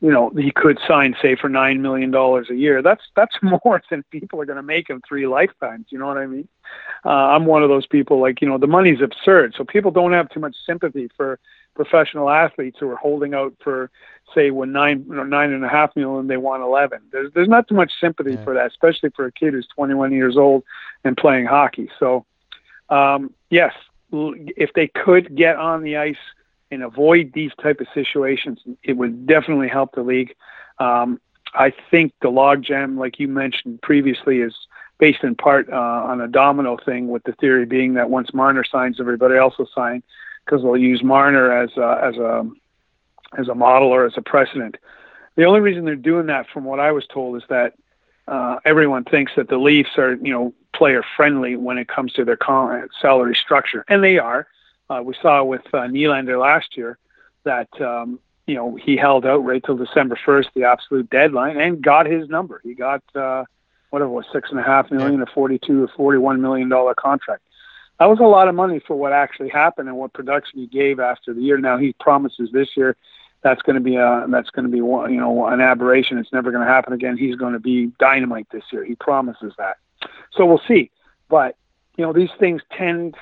you 0.00 0.10
know, 0.10 0.30
he 0.30 0.50
could 0.50 0.78
sign, 0.86 1.16
say, 1.22 1.36
for 1.36 1.48
nine 1.48 1.80
million 1.80 2.10
dollars 2.10 2.48
a 2.50 2.54
year. 2.54 2.82
That's 2.82 3.02
that's 3.14 3.36
more 3.42 3.82
than 3.90 4.04
people 4.10 4.40
are 4.40 4.44
going 4.44 4.56
to 4.56 4.62
make 4.62 4.90
in 4.90 5.00
three 5.06 5.26
lifetimes. 5.26 5.86
You 5.88 5.98
know 5.98 6.06
what 6.06 6.18
I 6.18 6.26
mean? 6.26 6.48
Uh, 7.04 7.08
I'm 7.08 7.46
one 7.46 7.62
of 7.62 7.68
those 7.68 7.86
people. 7.86 8.20
Like, 8.20 8.40
you 8.40 8.48
know, 8.48 8.58
the 8.58 8.66
money's 8.66 9.00
absurd, 9.00 9.54
so 9.56 9.64
people 9.64 9.90
don't 9.90 10.12
have 10.12 10.28
too 10.28 10.40
much 10.40 10.56
sympathy 10.66 11.08
for 11.16 11.38
professional 11.74 12.30
athletes 12.30 12.78
who 12.80 12.90
are 12.90 12.96
holding 12.96 13.34
out 13.34 13.54
for, 13.62 13.90
say, 14.34 14.50
when 14.50 14.72
nine, 14.72 15.04
you 15.08 15.14
know, 15.14 15.24
nine 15.24 15.52
and 15.52 15.64
a 15.64 15.68
half 15.68 15.94
million, 15.96 16.26
they 16.26 16.36
want 16.36 16.62
eleven. 16.62 17.00
There's 17.10 17.32
there's 17.32 17.48
not 17.48 17.68
too 17.68 17.74
much 17.74 17.92
sympathy 17.98 18.32
yeah. 18.32 18.44
for 18.44 18.54
that, 18.54 18.66
especially 18.66 19.10
for 19.10 19.26
a 19.26 19.32
kid 19.32 19.54
who's 19.54 19.68
21 19.74 20.12
years 20.12 20.36
old 20.36 20.64
and 21.04 21.16
playing 21.16 21.46
hockey. 21.46 21.90
So, 21.98 22.26
um, 22.90 23.32
yes, 23.48 23.72
if 24.12 24.72
they 24.74 24.88
could 24.88 25.34
get 25.34 25.56
on 25.56 25.82
the 25.82 25.96
ice 25.96 26.16
and 26.70 26.82
avoid 26.82 27.32
these 27.32 27.52
type 27.62 27.80
of 27.80 27.86
situations, 27.94 28.60
it 28.82 28.94
would 28.94 29.26
definitely 29.26 29.68
help 29.68 29.94
the 29.94 30.02
league. 30.02 30.34
Um, 30.78 31.20
I 31.54 31.72
think 31.90 32.12
the 32.20 32.28
logjam, 32.28 32.98
like 32.98 33.18
you 33.18 33.28
mentioned 33.28 33.80
previously, 33.82 34.40
is 34.40 34.54
based 34.98 35.22
in 35.22 35.34
part 35.34 35.70
uh, 35.70 35.76
on 35.76 36.20
a 36.20 36.28
domino 36.28 36.76
thing, 36.76 37.08
with 37.08 37.22
the 37.24 37.32
theory 37.32 37.66
being 37.66 37.94
that 37.94 38.10
once 38.10 38.32
Marner 38.34 38.64
signs, 38.64 39.00
everybody 39.00 39.36
else 39.36 39.56
will 39.58 39.68
sign 39.74 40.02
because 40.44 40.62
they'll 40.62 40.76
use 40.76 41.02
Marner 41.02 41.52
as 41.52 41.70
a, 41.76 42.00
as 42.02 42.16
a 42.16 42.48
as 43.36 43.48
a 43.48 43.54
model 43.54 43.88
or 43.88 44.06
as 44.06 44.14
a 44.16 44.22
precedent. 44.22 44.76
The 45.34 45.44
only 45.44 45.60
reason 45.60 45.84
they're 45.84 45.96
doing 45.96 46.26
that, 46.26 46.46
from 46.48 46.64
what 46.64 46.80
I 46.80 46.92
was 46.92 47.06
told, 47.06 47.36
is 47.36 47.42
that 47.48 47.74
uh, 48.28 48.58
everyone 48.64 49.04
thinks 49.04 49.32
that 49.36 49.48
the 49.48 49.58
Leafs 49.58 49.98
are, 49.98 50.14
you 50.14 50.32
know, 50.32 50.54
player 50.72 51.02
friendly 51.16 51.56
when 51.56 51.78
it 51.78 51.88
comes 51.88 52.12
to 52.14 52.24
their 52.24 52.38
salary 53.00 53.34
structure, 53.34 53.84
and 53.88 54.02
they 54.02 54.18
are. 54.18 54.46
Uh, 54.88 55.02
we 55.04 55.14
saw 55.20 55.42
with 55.42 55.62
uh, 55.72 55.78
Nylander 55.78 56.40
last 56.40 56.76
year 56.76 56.98
that 57.44 57.68
um, 57.80 58.18
you 58.46 58.54
know 58.54 58.76
he 58.76 58.96
held 58.96 59.26
out 59.26 59.44
right 59.44 59.62
till 59.64 59.76
December 59.76 60.18
first, 60.24 60.50
the 60.54 60.64
absolute 60.64 61.10
deadline, 61.10 61.58
and 61.58 61.82
got 61.82 62.06
his 62.06 62.28
number. 62.28 62.60
He 62.62 62.74
got 62.74 63.02
uh, 63.14 63.44
whatever 63.90 64.10
it 64.10 64.14
was 64.14 64.26
six 64.32 64.50
and 64.50 64.60
a 64.60 64.62
half 64.62 64.90
million, 64.90 65.22
a 65.22 65.26
forty-two 65.26 65.84
or 65.84 65.88
forty-one 65.96 66.40
million 66.40 66.68
dollar 66.68 66.94
contract. 66.94 67.42
That 67.98 68.06
was 68.06 68.20
a 68.20 68.24
lot 68.24 68.48
of 68.48 68.54
money 68.54 68.80
for 68.86 68.94
what 68.94 69.12
actually 69.12 69.48
happened 69.48 69.88
and 69.88 69.96
what 69.96 70.12
production 70.12 70.60
he 70.60 70.66
gave 70.66 71.00
after 71.00 71.32
the 71.32 71.40
year. 71.40 71.58
Now 71.58 71.78
he 71.78 71.94
promises 71.94 72.50
this 72.52 72.76
year 72.76 72.96
that's 73.42 73.62
going 73.62 73.74
to 73.74 73.80
be 73.80 73.96
a 73.96 74.26
that's 74.28 74.50
going 74.50 74.64
to 74.64 74.70
be 74.70 74.80
one 74.80 75.12
you 75.12 75.20
know 75.20 75.46
an 75.46 75.60
aberration. 75.60 76.18
It's 76.18 76.32
never 76.32 76.50
going 76.50 76.66
to 76.66 76.72
happen 76.72 76.92
again. 76.92 77.16
He's 77.16 77.36
going 77.36 77.52
to 77.52 77.60
be 77.60 77.92
dynamite 77.98 78.48
this 78.50 78.64
year. 78.72 78.84
He 78.84 78.94
promises 78.96 79.52
that. 79.58 79.76
So 80.32 80.44
we'll 80.44 80.62
see. 80.66 80.90
But 81.28 81.56
you 81.96 82.04
know 82.04 82.12
these 82.12 82.30
things 82.38 82.62
tend 82.76 83.16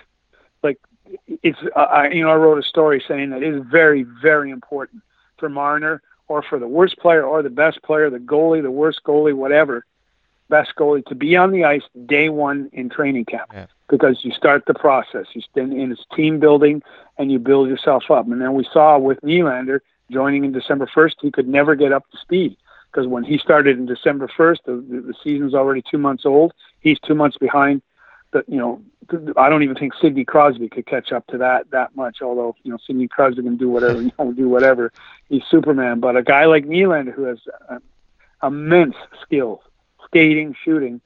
it's 1.26 1.58
uh, 1.76 1.80
I, 1.80 2.08
you 2.10 2.22
know 2.22 2.30
I 2.30 2.34
wrote 2.34 2.58
a 2.58 2.62
story 2.62 3.02
saying 3.06 3.30
that 3.30 3.42
it 3.42 3.54
is 3.54 3.62
very 3.70 4.04
very 4.22 4.50
important 4.50 5.02
for 5.38 5.48
Marner 5.48 6.02
or 6.28 6.42
for 6.42 6.58
the 6.58 6.68
worst 6.68 6.98
player 6.98 7.22
or 7.22 7.42
the 7.42 7.50
best 7.50 7.82
player, 7.82 8.08
the 8.10 8.18
goalie, 8.18 8.62
the 8.62 8.70
worst 8.70 9.00
goalie, 9.04 9.34
whatever, 9.34 9.84
best 10.48 10.72
goalie 10.78 11.04
to 11.06 11.14
be 11.14 11.36
on 11.36 11.52
the 11.52 11.64
ice 11.64 11.82
day 12.06 12.28
one 12.28 12.70
in 12.72 12.88
training 12.88 13.24
camp 13.24 13.50
yeah. 13.52 13.66
because 13.88 14.24
you 14.24 14.32
start 14.32 14.64
the 14.66 14.74
process. 14.74 15.26
You 15.34 15.42
spend 15.42 15.72
in 15.72 15.90
his 15.90 16.04
team 16.14 16.40
building 16.40 16.82
and 17.18 17.30
you 17.30 17.38
build 17.38 17.68
yourself 17.68 18.04
up. 18.10 18.26
And 18.26 18.40
then 18.40 18.54
we 18.54 18.66
saw 18.72 18.98
with 18.98 19.20
Nylander 19.20 19.80
joining 20.10 20.44
in 20.44 20.52
December 20.52 20.88
1st, 20.94 21.14
he 21.20 21.30
could 21.30 21.48
never 21.48 21.74
get 21.74 21.92
up 21.92 22.08
to 22.10 22.18
speed 22.18 22.56
because 22.90 23.06
when 23.06 23.24
he 23.24 23.38
started 23.38 23.78
in 23.78 23.86
December 23.86 24.28
1st, 24.28 24.58
the, 24.64 24.72
the, 24.72 25.00
the 25.00 25.14
season's 25.22 25.54
already 25.54 25.82
two 25.90 25.98
months 25.98 26.24
old. 26.24 26.52
He's 26.80 26.98
two 27.00 27.14
months 27.14 27.36
behind. 27.36 27.82
But 28.34 28.48
you 28.48 28.58
know, 28.58 28.82
I 29.36 29.48
don't 29.48 29.62
even 29.62 29.76
think 29.76 29.94
Sidney 29.94 30.24
Crosby 30.24 30.68
could 30.68 30.86
catch 30.86 31.12
up 31.12 31.24
to 31.28 31.38
that 31.38 31.70
that 31.70 31.94
much. 31.94 32.20
Although 32.20 32.56
you 32.64 32.72
know, 32.72 32.78
Sidney 32.84 33.06
Crosby 33.06 33.42
can 33.42 33.56
do 33.56 33.70
whatever, 33.70 34.02
you 34.02 34.10
know, 34.18 34.32
do 34.32 34.48
whatever. 34.48 34.92
He's 35.28 35.44
Superman. 35.48 36.00
But 36.00 36.16
a 36.16 36.22
guy 36.24 36.46
like 36.46 36.66
Nylander 36.66 37.14
who 37.14 37.22
has 37.26 37.38
uh, 37.70 37.78
immense 38.42 38.96
skills, 39.22 39.60
skating, 40.04 40.56
shooting, 40.64 41.00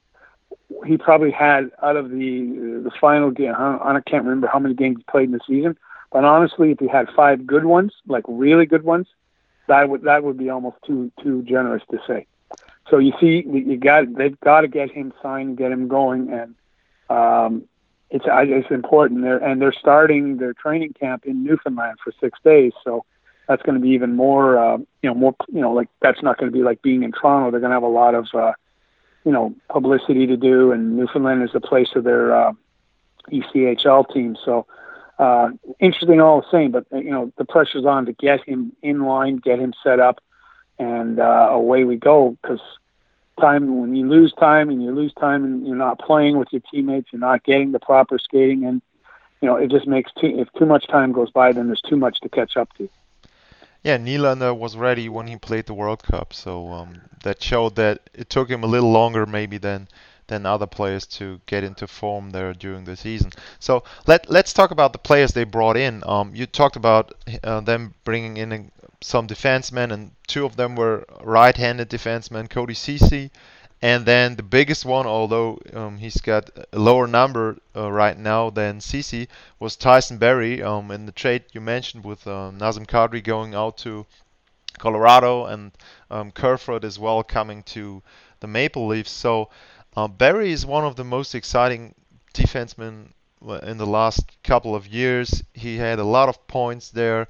he 0.87 0.97
probably 0.97 1.29
had 1.29 1.69
out 1.83 1.97
of 1.97 2.09
the 2.09 2.81
the 2.83 2.91
final 2.99 3.29
game. 3.29 3.53
I, 3.55 3.77
I 3.77 4.01
can't 4.01 4.23
remember 4.23 4.47
how 4.47 4.57
many 4.57 4.73
games 4.73 4.97
he 4.97 5.03
played 5.03 5.25
in 5.25 5.31
the 5.33 5.39
season, 5.45 5.77
but 6.11 6.25
honestly, 6.25 6.71
if 6.71 6.79
he 6.79 6.87
had 6.87 7.09
five 7.15 7.45
good 7.45 7.65
ones, 7.65 7.93
like 8.07 8.23
really 8.27 8.65
good 8.65 8.83
ones, 8.83 9.05
that 9.67 9.87
would 9.87 10.01
that 10.01 10.23
would 10.23 10.37
be 10.39 10.49
almost 10.49 10.77
too 10.83 11.11
too 11.21 11.43
generous 11.43 11.83
to 11.91 11.99
say. 12.07 12.25
So 12.89 12.97
you 12.97 13.13
see, 13.19 13.45
you 13.47 13.77
got 13.77 14.15
they've 14.15 14.39
got 14.39 14.61
to 14.61 14.67
get 14.67 14.89
him 14.89 15.13
signed, 15.21 15.57
get 15.57 15.71
him 15.71 15.87
going, 15.87 16.33
and 16.33 16.55
um, 17.09 17.63
it's 18.09 18.25
it's 18.27 18.71
important. 18.71 19.21
They're, 19.21 19.37
and 19.37 19.61
they're 19.61 19.73
starting 19.73 20.37
their 20.37 20.53
training 20.53 20.93
camp 20.93 21.25
in 21.25 21.43
Newfoundland 21.43 21.97
for 22.03 22.11
six 22.19 22.39
days, 22.43 22.73
so 22.83 23.05
that's 23.47 23.61
going 23.61 23.75
to 23.75 23.81
be 23.81 23.89
even 23.89 24.15
more. 24.15 24.57
Uh, 24.57 24.77
you 25.01 25.09
know, 25.09 25.13
more. 25.13 25.35
You 25.47 25.61
know, 25.61 25.73
like 25.73 25.89
that's 26.01 26.23
not 26.23 26.37
going 26.37 26.51
to 26.51 26.57
be 26.57 26.63
like 26.63 26.81
being 26.81 27.03
in 27.03 27.11
Toronto. 27.11 27.51
They're 27.51 27.59
going 27.59 27.71
to 27.71 27.75
have 27.75 27.83
a 27.83 27.87
lot 27.87 28.15
of, 28.15 28.27
uh, 28.33 28.53
you 29.25 29.31
know, 29.31 29.53
publicity 29.69 30.25
to 30.27 30.37
do, 30.37 30.71
and 30.71 30.97
Newfoundland 30.97 31.43
is 31.43 31.51
the 31.53 31.61
place 31.61 31.89
of 31.95 32.03
their 32.03 32.35
uh, 32.35 32.53
ECHL 33.31 34.11
team. 34.11 34.35
So 34.43 34.65
uh, 35.19 35.49
interesting 35.79 36.21
all 36.21 36.41
the 36.41 36.47
same. 36.51 36.71
But 36.71 36.85
you 36.91 37.11
know, 37.11 37.31
the 37.37 37.45
pressure's 37.45 37.85
on 37.85 38.05
to 38.07 38.13
get 38.13 38.43
him 38.47 38.71
in 38.81 39.03
line, 39.03 39.37
get 39.37 39.59
him 39.59 39.73
set 39.83 39.99
up, 39.99 40.23
and 40.79 41.19
uh, 41.19 41.49
away 41.51 41.83
we 41.83 41.97
go. 41.97 42.37
Because 42.41 42.61
time 43.39 43.79
when 43.79 43.95
you 43.95 44.07
lose 44.07 44.33
time 44.33 44.69
and 44.69 44.81
you 44.83 44.91
lose 44.91 45.13
time 45.13 45.43
and 45.43 45.65
you're 45.65 45.75
not 45.75 45.99
playing 45.99 46.37
with 46.37 46.49
your 46.51 46.61
teammates, 46.71 47.09
you're 47.11 47.19
not 47.19 47.43
getting 47.43 47.71
the 47.71 47.79
proper 47.79 48.17
skating, 48.19 48.65
and 48.65 48.81
you 49.41 49.47
know, 49.47 49.55
it 49.55 49.71
just 49.71 49.87
makes 49.87 50.11
too 50.13 50.39
if 50.39 50.51
too 50.53 50.65
much 50.65 50.87
time 50.87 51.11
goes 51.11 51.31
by, 51.31 51.51
then 51.51 51.67
there's 51.67 51.81
too 51.81 51.97
much 51.97 52.19
to 52.21 52.29
catch 52.29 52.57
up 52.57 52.73
to. 52.77 52.89
Yeah, 53.83 53.97
Nylander 53.97 54.57
was 54.57 54.75
ready 54.75 55.07
when 55.07 55.27
he 55.27 55.37
played 55.37 55.65
the 55.65 55.73
World 55.73 56.03
Cup, 56.03 56.33
so 56.33 56.67
um, 56.67 57.01
that 57.23 57.41
showed 57.41 57.75
that 57.77 58.09
it 58.13 58.29
took 58.29 58.49
him 58.49 58.63
a 58.63 58.67
little 58.67 58.91
longer 58.91 59.25
maybe 59.25 59.57
than 59.57 59.87
than 60.27 60.45
other 60.45 60.67
players 60.67 61.05
to 61.07 61.41
get 61.45 61.63
into 61.63 61.87
form 61.87 62.29
there 62.31 62.53
during 62.53 62.83
the 62.85 62.95
season. 62.95 63.31
So 63.59 63.83
let 64.05 64.29
let's 64.29 64.53
talk 64.53 64.71
about 64.71 64.93
the 64.93 64.99
players 64.99 65.31
they 65.31 65.43
brought 65.43 65.77
in. 65.77 66.03
Um, 66.05 66.35
you 66.35 66.45
talked 66.45 66.75
about 66.75 67.13
uh, 67.43 67.61
them 67.61 67.93
bringing 68.03 68.37
in 68.37 68.71
some 69.01 69.27
defensemen, 69.27 69.91
and 69.91 70.11
two 70.27 70.45
of 70.45 70.55
them 70.55 70.75
were 70.75 71.05
right-handed 71.21 71.89
defensemen, 71.89 72.49
Cody 72.49 72.73
Ceci 72.73 73.31
and 73.81 74.05
then 74.05 74.35
the 74.35 74.43
biggest 74.43 74.83
one, 74.83 75.05
although 75.05 75.57
um, 75.73 75.97
he's 75.97 76.19
got 76.19 76.49
a 76.73 76.79
lower 76.79 77.07
number 77.07 77.57
uh, 77.75 77.89
right 77.89 78.17
now 78.17 78.49
than 78.49 78.81
Ceci, 78.81 79.29
was 79.57 79.77
Tyson 79.77 80.17
Barrie 80.17 80.61
um, 80.61 80.91
in 80.91 81.05
the 81.05 81.13
trade 81.13 81.45
you 81.53 81.61
mentioned 81.61 82.03
with 82.03 82.27
um, 82.27 82.59
Nazem 82.59 82.85
Kadri 82.85 83.23
going 83.23 83.55
out 83.55 83.77
to 83.79 84.05
Colorado 84.77 85.45
and 85.45 85.71
um, 86.11 86.31
Kerfoot 86.31 86.83
as 86.83 86.99
well 86.99 87.23
coming 87.23 87.63
to 87.63 88.03
the 88.41 88.47
Maple 88.47 88.85
Leafs. 88.85 89.11
So 89.11 89.49
uh, 89.95 90.09
Barrie 90.09 90.51
is 90.51 90.65
one 90.65 90.83
of 90.83 90.97
the 90.97 91.05
most 91.05 91.33
exciting 91.33 91.95
defensemen 92.33 93.13
in 93.63 93.77
the 93.77 93.87
last 93.87 94.25
couple 94.43 94.75
of 94.75 94.87
years. 94.87 95.41
He 95.53 95.77
had 95.77 95.99
a 95.99 96.03
lot 96.03 96.27
of 96.27 96.45
points 96.47 96.89
there. 96.89 97.29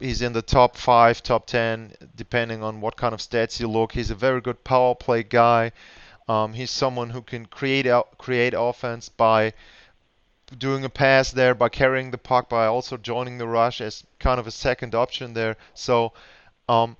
He's 0.00 0.22
in 0.22 0.32
the 0.32 0.42
top 0.42 0.76
five, 0.76 1.22
top 1.22 1.46
ten, 1.46 1.92
depending 2.16 2.62
on 2.62 2.80
what 2.80 2.96
kind 2.96 3.14
of 3.14 3.20
stats 3.20 3.60
you 3.60 3.68
look. 3.68 3.92
He's 3.92 4.10
a 4.10 4.14
very 4.14 4.40
good 4.40 4.62
power 4.64 4.94
play 4.94 5.22
guy. 5.22 5.72
Um, 6.28 6.52
he's 6.52 6.70
someone 6.70 7.10
who 7.10 7.22
can 7.22 7.46
create 7.46 7.86
create 8.18 8.54
offense 8.56 9.08
by 9.08 9.52
doing 10.58 10.84
a 10.84 10.88
pass 10.88 11.32
there, 11.32 11.54
by 11.54 11.68
carrying 11.68 12.10
the 12.10 12.18
puck, 12.18 12.48
by 12.48 12.66
also 12.66 12.96
joining 12.96 13.38
the 13.38 13.46
rush 13.46 13.80
as 13.80 14.04
kind 14.18 14.40
of 14.40 14.46
a 14.46 14.50
second 14.50 14.94
option 14.94 15.34
there. 15.34 15.56
So 15.74 16.12
um, 16.68 16.96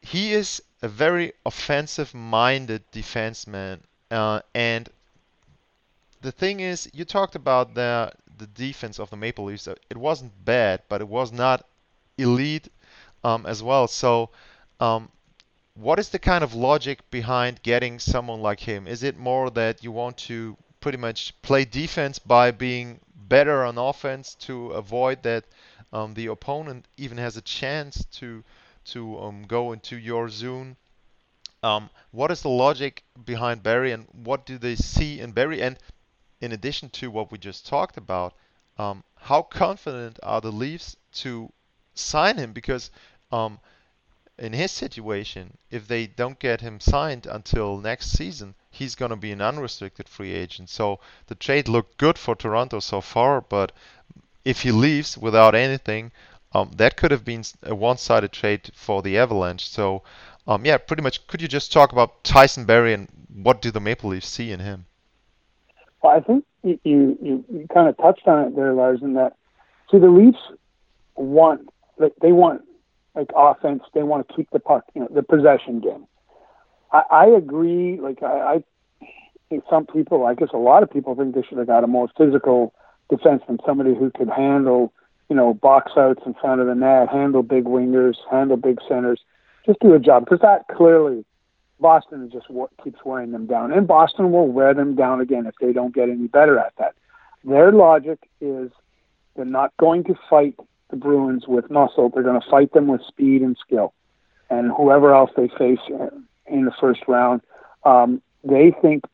he 0.00 0.32
is 0.32 0.62
a 0.82 0.88
very 0.88 1.32
offensive-minded 1.44 2.82
defenseman, 2.92 3.80
uh, 4.10 4.40
and 4.54 4.88
the 6.22 6.32
thing 6.32 6.60
is, 6.60 6.88
you 6.92 7.04
talked 7.04 7.34
about 7.34 7.74
the 7.74 8.12
the 8.38 8.46
defense 8.46 8.98
of 8.98 9.10
the 9.10 9.16
Maple 9.16 9.44
Leafs. 9.44 9.66
It 9.66 9.96
wasn't 9.96 10.32
bad, 10.44 10.82
but 10.88 11.00
it 11.00 11.08
was 11.08 11.32
not 11.32 11.64
elite 12.18 12.68
um, 13.24 13.46
as 13.46 13.62
well. 13.62 13.88
So, 13.88 14.30
um, 14.80 15.10
what 15.74 15.98
is 15.98 16.08
the 16.08 16.18
kind 16.18 16.42
of 16.42 16.54
logic 16.54 17.08
behind 17.10 17.62
getting 17.62 17.98
someone 17.98 18.40
like 18.40 18.60
him? 18.60 18.86
Is 18.86 19.02
it 19.02 19.18
more 19.18 19.50
that 19.50 19.84
you 19.84 19.92
want 19.92 20.16
to 20.18 20.56
pretty 20.80 20.98
much 20.98 21.34
play 21.42 21.64
defense 21.64 22.18
by 22.18 22.50
being 22.50 23.00
better 23.28 23.64
on 23.64 23.76
offense 23.76 24.34
to 24.36 24.70
avoid 24.70 25.22
that 25.24 25.44
um, 25.92 26.14
the 26.14 26.26
opponent 26.26 26.86
even 26.96 27.18
has 27.18 27.36
a 27.36 27.42
chance 27.42 28.04
to 28.12 28.42
to 28.84 29.18
um, 29.20 29.42
go 29.46 29.72
into 29.72 29.96
your 29.96 30.28
zone? 30.28 30.76
Um, 31.62 31.90
what 32.12 32.30
is 32.30 32.42
the 32.42 32.48
logic 32.48 33.02
behind 33.24 33.62
Barrie, 33.62 33.92
and 33.92 34.06
what 34.12 34.46
do 34.46 34.58
they 34.58 34.76
see 34.76 35.20
in 35.20 35.32
Barrie? 35.32 35.62
And 35.62 35.76
in 36.40 36.52
addition 36.52 36.88
to 36.90 37.10
what 37.10 37.32
we 37.32 37.38
just 37.38 37.66
talked 37.66 37.96
about, 37.96 38.34
um, 38.78 39.02
how 39.16 39.42
confident 39.42 40.18
are 40.22 40.40
the 40.40 40.52
Leafs 40.52 40.96
to 41.14 41.52
sign 41.98 42.36
him 42.36 42.52
because 42.52 42.90
um, 43.32 43.58
in 44.38 44.52
his 44.52 44.70
situation, 44.70 45.56
if 45.70 45.88
they 45.88 46.06
don't 46.06 46.38
get 46.38 46.60
him 46.60 46.80
signed 46.80 47.26
until 47.26 47.78
next 47.78 48.10
season, 48.10 48.54
he's 48.70 48.94
going 48.94 49.10
to 49.10 49.16
be 49.16 49.32
an 49.32 49.40
unrestricted 49.40 50.08
free 50.08 50.32
agent. 50.32 50.68
So 50.68 51.00
the 51.26 51.34
trade 51.34 51.68
looked 51.68 51.96
good 51.98 52.18
for 52.18 52.34
Toronto 52.34 52.80
so 52.80 53.00
far, 53.00 53.40
but 53.40 53.72
if 54.44 54.62
he 54.62 54.70
leaves 54.70 55.16
without 55.16 55.54
anything, 55.54 56.12
um, 56.52 56.70
that 56.76 56.96
could 56.96 57.10
have 57.10 57.24
been 57.24 57.42
a 57.62 57.74
one-sided 57.74 58.32
trade 58.32 58.70
for 58.74 59.02
the 59.02 59.18
Avalanche. 59.18 59.68
So, 59.68 60.02
um, 60.46 60.64
yeah, 60.64 60.78
pretty 60.78 61.02
much. 61.02 61.26
Could 61.26 61.42
you 61.42 61.48
just 61.48 61.72
talk 61.72 61.92
about 61.92 62.22
Tyson 62.22 62.64
Barrie 62.64 62.94
and 62.94 63.08
what 63.42 63.60
do 63.60 63.70
the 63.70 63.80
Maple 63.80 64.10
Leafs 64.10 64.28
see 64.28 64.52
in 64.52 64.60
him? 64.60 64.86
Well, 66.02 66.16
I 66.16 66.20
think 66.20 66.44
you 66.62 66.78
you, 66.84 67.44
you 67.50 67.66
kind 67.72 67.88
of 67.88 67.96
touched 67.96 68.26
on 68.26 68.44
it 68.44 68.56
there, 68.56 68.72
Lars, 68.72 69.02
in 69.02 69.14
that 69.14 69.36
see 69.90 69.98
the 69.98 70.08
Leafs 70.08 70.38
want 71.16 71.68
like 71.98 72.12
they 72.20 72.32
want 72.32 72.62
like 73.14 73.30
offense. 73.34 73.82
They 73.94 74.02
want 74.02 74.28
to 74.28 74.34
keep 74.34 74.50
the 74.50 74.60
puck, 74.60 74.84
you 74.94 75.00
know, 75.00 75.08
the 75.10 75.22
possession 75.22 75.80
game. 75.80 76.06
I, 76.92 77.02
I 77.10 77.26
agree. 77.26 77.98
Like 78.00 78.22
I, 78.22 78.56
I 78.56 78.64
think 79.48 79.64
some 79.70 79.86
people, 79.86 80.26
I 80.26 80.34
guess 80.34 80.48
a 80.52 80.58
lot 80.58 80.82
of 80.82 80.90
people 80.90 81.14
think 81.14 81.34
they 81.34 81.42
should 81.42 81.58
have 81.58 81.66
got 81.66 81.84
a 81.84 81.88
more 81.88 82.08
physical 82.16 82.74
defenseman, 83.10 83.64
somebody 83.64 83.94
who 83.94 84.10
could 84.10 84.28
handle, 84.28 84.92
you 85.28 85.36
know, 85.36 85.54
box 85.54 85.92
outs 85.96 86.22
in 86.26 86.34
front 86.34 86.60
of 86.60 86.66
the 86.66 86.74
net, 86.74 87.08
handle 87.08 87.42
big 87.42 87.64
wingers, 87.64 88.16
handle 88.30 88.56
big 88.56 88.78
centers, 88.88 89.20
just 89.64 89.80
do 89.80 89.94
a 89.94 89.98
job 89.98 90.24
because 90.24 90.40
that 90.40 90.66
clearly 90.76 91.24
Boston 91.80 92.30
just 92.30 92.46
keeps 92.82 93.04
wearing 93.04 93.32
them 93.32 93.46
down, 93.46 93.72
and 93.72 93.86
Boston 93.86 94.32
will 94.32 94.48
wear 94.48 94.72
them 94.74 94.94
down 94.94 95.20
again 95.20 95.46
if 95.46 95.54
they 95.60 95.72
don't 95.72 95.94
get 95.94 96.08
any 96.08 96.26
better 96.26 96.58
at 96.58 96.72
that. 96.78 96.94
Their 97.44 97.70
logic 97.70 98.18
is 98.40 98.70
they're 99.36 99.44
not 99.44 99.72
going 99.78 100.04
to 100.04 100.14
fight 100.28 100.54
the 100.90 100.96
Bruins 100.96 101.46
with 101.46 101.70
muscle. 101.70 102.08
They're 102.08 102.22
going 102.22 102.40
to 102.40 102.50
fight 102.50 102.72
them 102.72 102.86
with 102.86 103.02
speed 103.06 103.42
and 103.42 103.56
skill, 103.56 103.92
and 104.50 104.70
whoever 104.70 105.14
else 105.14 105.30
they 105.36 105.48
face 105.48 105.80
in 106.46 106.64
the 106.64 106.72
first 106.80 107.00
round. 107.08 107.42
Um, 107.84 108.22
they 108.44 108.72
think, 108.82 109.04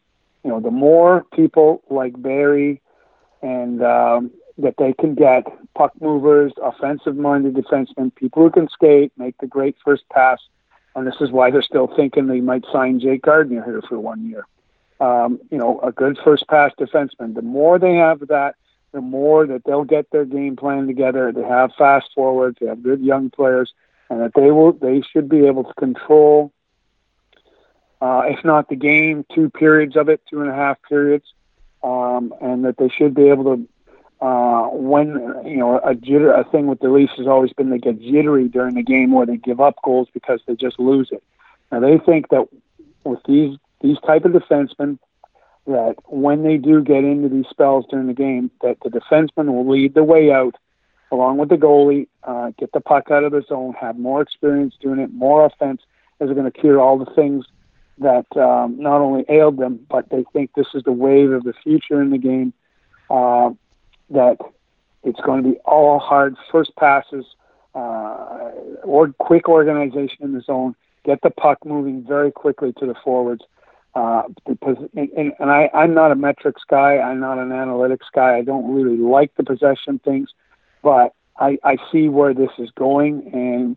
you 0.45 0.51
know, 0.51 0.61
the 0.61 0.71
more 0.71 1.25
people 1.35 1.83
like 1.89 2.21
Barrie 2.21 2.81
and 3.41 3.83
um, 3.83 4.31
that 4.59 4.75
they 4.79 4.93
can 4.93 5.15
get 5.15 5.45
puck 5.75 5.93
movers, 6.01 6.53
offensive-minded 6.63 7.55
defensemen, 7.55 8.15
people 8.15 8.43
who 8.43 8.51
can 8.51 8.69
skate, 8.69 9.13
make 9.17 9.37
the 9.39 9.47
great 9.47 9.77
first 9.85 10.09
pass, 10.11 10.39
and 10.95 11.07
this 11.07 11.17
is 11.21 11.31
why 11.31 11.51
they're 11.51 11.63
still 11.63 11.91
thinking 11.97 12.27
they 12.27 12.41
might 12.41 12.65
sign 12.71 13.01
Jake 13.01 13.23
Gardiner 13.23 13.65
here 13.65 13.83
for 13.89 13.99
one 13.99 14.29
year. 14.29 14.47
Um, 15.01 15.41
you 15.51 15.59
know, 15.59 15.81
a 15.81 15.91
good 15.91 16.19
first 16.23 16.47
pass 16.47 16.71
defenseman. 16.79 17.35
The 17.35 17.43
more 17.43 17.79
they 17.79 17.95
have 17.95 18.21
that, 18.29 18.55
the 18.93 19.01
more 19.01 19.47
that 19.47 19.65
they'll 19.65 19.85
get 19.85 20.11
their 20.11 20.25
game 20.25 20.57
plan 20.57 20.87
together. 20.87 21.33
They 21.33 21.43
have 21.43 21.73
fast 21.77 22.11
forwards, 22.15 22.59
they 22.61 22.67
have 22.67 22.83
good 22.83 23.01
young 23.01 23.31
players, 23.31 23.73
and 24.09 24.21
that 24.21 24.33
they 24.35 24.51
will 24.51 24.73
they 24.73 25.03
should 25.03 25.29
be 25.29 25.47
able 25.47 25.65
to 25.65 25.75
control, 25.75 26.53
uh, 28.01 28.23
if 28.27 28.45
not 28.45 28.69
the 28.69 28.77
game, 28.77 29.25
two 29.35 29.51
periods 29.51 29.97
of 29.97 30.09
it, 30.09 30.21
two 30.29 30.41
and 30.43 30.51
a 30.51 30.55
half 30.55 30.79
periods, 30.89 31.25
um, 31.83 32.35
and 32.41 32.65
that 32.65 32.77
they 32.77 32.89
should 32.89 33.15
be 33.15 33.29
able 33.29 33.57
to. 33.57 33.69
Uh, 34.21 34.69
when 34.69 35.09
you 35.45 35.57
know 35.57 35.79
a 35.79 35.95
jitter, 35.95 36.39
a 36.39 36.49
thing 36.51 36.69
with 36.69 36.79
the 36.79 36.89
Leafs 36.89 37.15
has 37.17 37.27
always 37.27 37.53
been 37.55 37.71
they 37.71 37.79
get 37.79 38.01
jittery 38.01 38.47
during 38.47 38.77
the 38.77 38.83
game 38.83 39.11
where 39.11 39.27
they 39.27 39.37
give 39.37 39.61
up 39.61 39.75
goals 39.83 40.07
because 40.15 40.41
they 40.47 40.55
just 40.55 40.79
lose 40.79 41.09
it. 41.11 41.25
Now 41.73 41.81
they 41.81 41.99
think 41.99 42.29
that 42.29 42.47
with 43.03 43.19
these 43.27 43.59
these 43.81 43.99
type 44.07 44.25
of 44.25 44.31
defensemen, 44.31 45.01
that 45.67 45.97
when 46.07 46.43
they 46.43 46.57
do 46.57 46.83
get 46.83 47.05
into 47.05 47.29
these 47.29 47.47
spells 47.49 47.85
during 47.91 48.07
the 48.07 48.15
game, 48.15 48.51
that 48.63 48.79
the 48.83 48.91
defenseman 48.91 49.47
will 49.47 49.69
lead 49.69 49.95
the 49.95 50.05
way 50.05 50.31
out 50.31 50.57
along 51.13 51.39
with 51.39 51.51
the 51.51 51.57
goalie, 51.57 52.09
uh, 52.25 52.51
get 52.59 52.73
the 52.73 52.81
puck 52.81 53.11
out 53.11 53.23
of 53.23 53.33
the 53.33 53.43
zone, 53.47 53.75
have 53.79 53.99
more 53.99 54.23
experience 54.23 54.75
doing 54.81 54.99
it, 54.99 55.13
more 55.13 55.45
offense, 55.45 55.83
is 56.21 56.31
going 56.31 56.51
to 56.51 56.51
cure 56.51 56.81
all 56.81 56.99
the 56.99 57.11
things 57.15 57.45
that 57.99 58.27
um, 58.37 58.81
not 58.81 59.01
only 59.01 59.25
ailed 59.29 59.59
them, 59.59 59.87
but 59.91 60.09
they 60.09 60.25
think 60.33 60.51
this 60.55 60.67
is 60.75 60.83
the 60.85 60.93
wave 60.93 61.31
of 61.31 61.45
the 61.45 61.53
future 61.63 62.01
in 62.01 62.11
the 62.11 62.19
game. 62.19 62.53
Uh, 63.11 63.51
that 64.11 64.39
it's 65.05 65.21
going 65.21 65.43
to 65.43 65.51
be 65.51 65.59
all 65.59 65.99
hard 65.99 66.37
first 66.51 66.75
passes, 66.77 67.27
uh, 67.75 68.51
or 68.83 69.13
quick 69.19 69.49
organization 69.49 70.19
in 70.21 70.33
the 70.33 70.41
zone, 70.41 70.75
get 71.05 71.21
the 71.23 71.31
puck 71.31 71.65
moving 71.65 72.05
very 72.07 72.31
quickly 72.31 72.73
to 72.79 72.87
the 72.87 72.95
forwards, 73.05 73.43
uh, 73.95 74.23
because 74.47 74.77
and, 74.95 75.33
and 75.39 75.51
I, 75.51 75.69
I'm 75.75 75.95
not 75.95 76.13
a 76.13 76.15
metrics 76.15 76.63
guy. 76.69 76.99
I'm 76.99 77.21
not 77.21 77.39
an 77.39 77.51
analytics 77.51 78.11
guy. 78.15 78.37
I 78.37 78.43
don't 78.43 78.75
really 78.75 78.97
like 78.97 79.35
the 79.37 79.45
possession 79.45 79.99
things, 79.99 80.31
but 80.83 81.15
I, 81.39 81.59
I 81.63 81.77
see 81.91 82.09
where 82.09 82.33
this 82.33 82.51
is 82.59 82.71
going, 82.77 83.31
and 83.33 83.77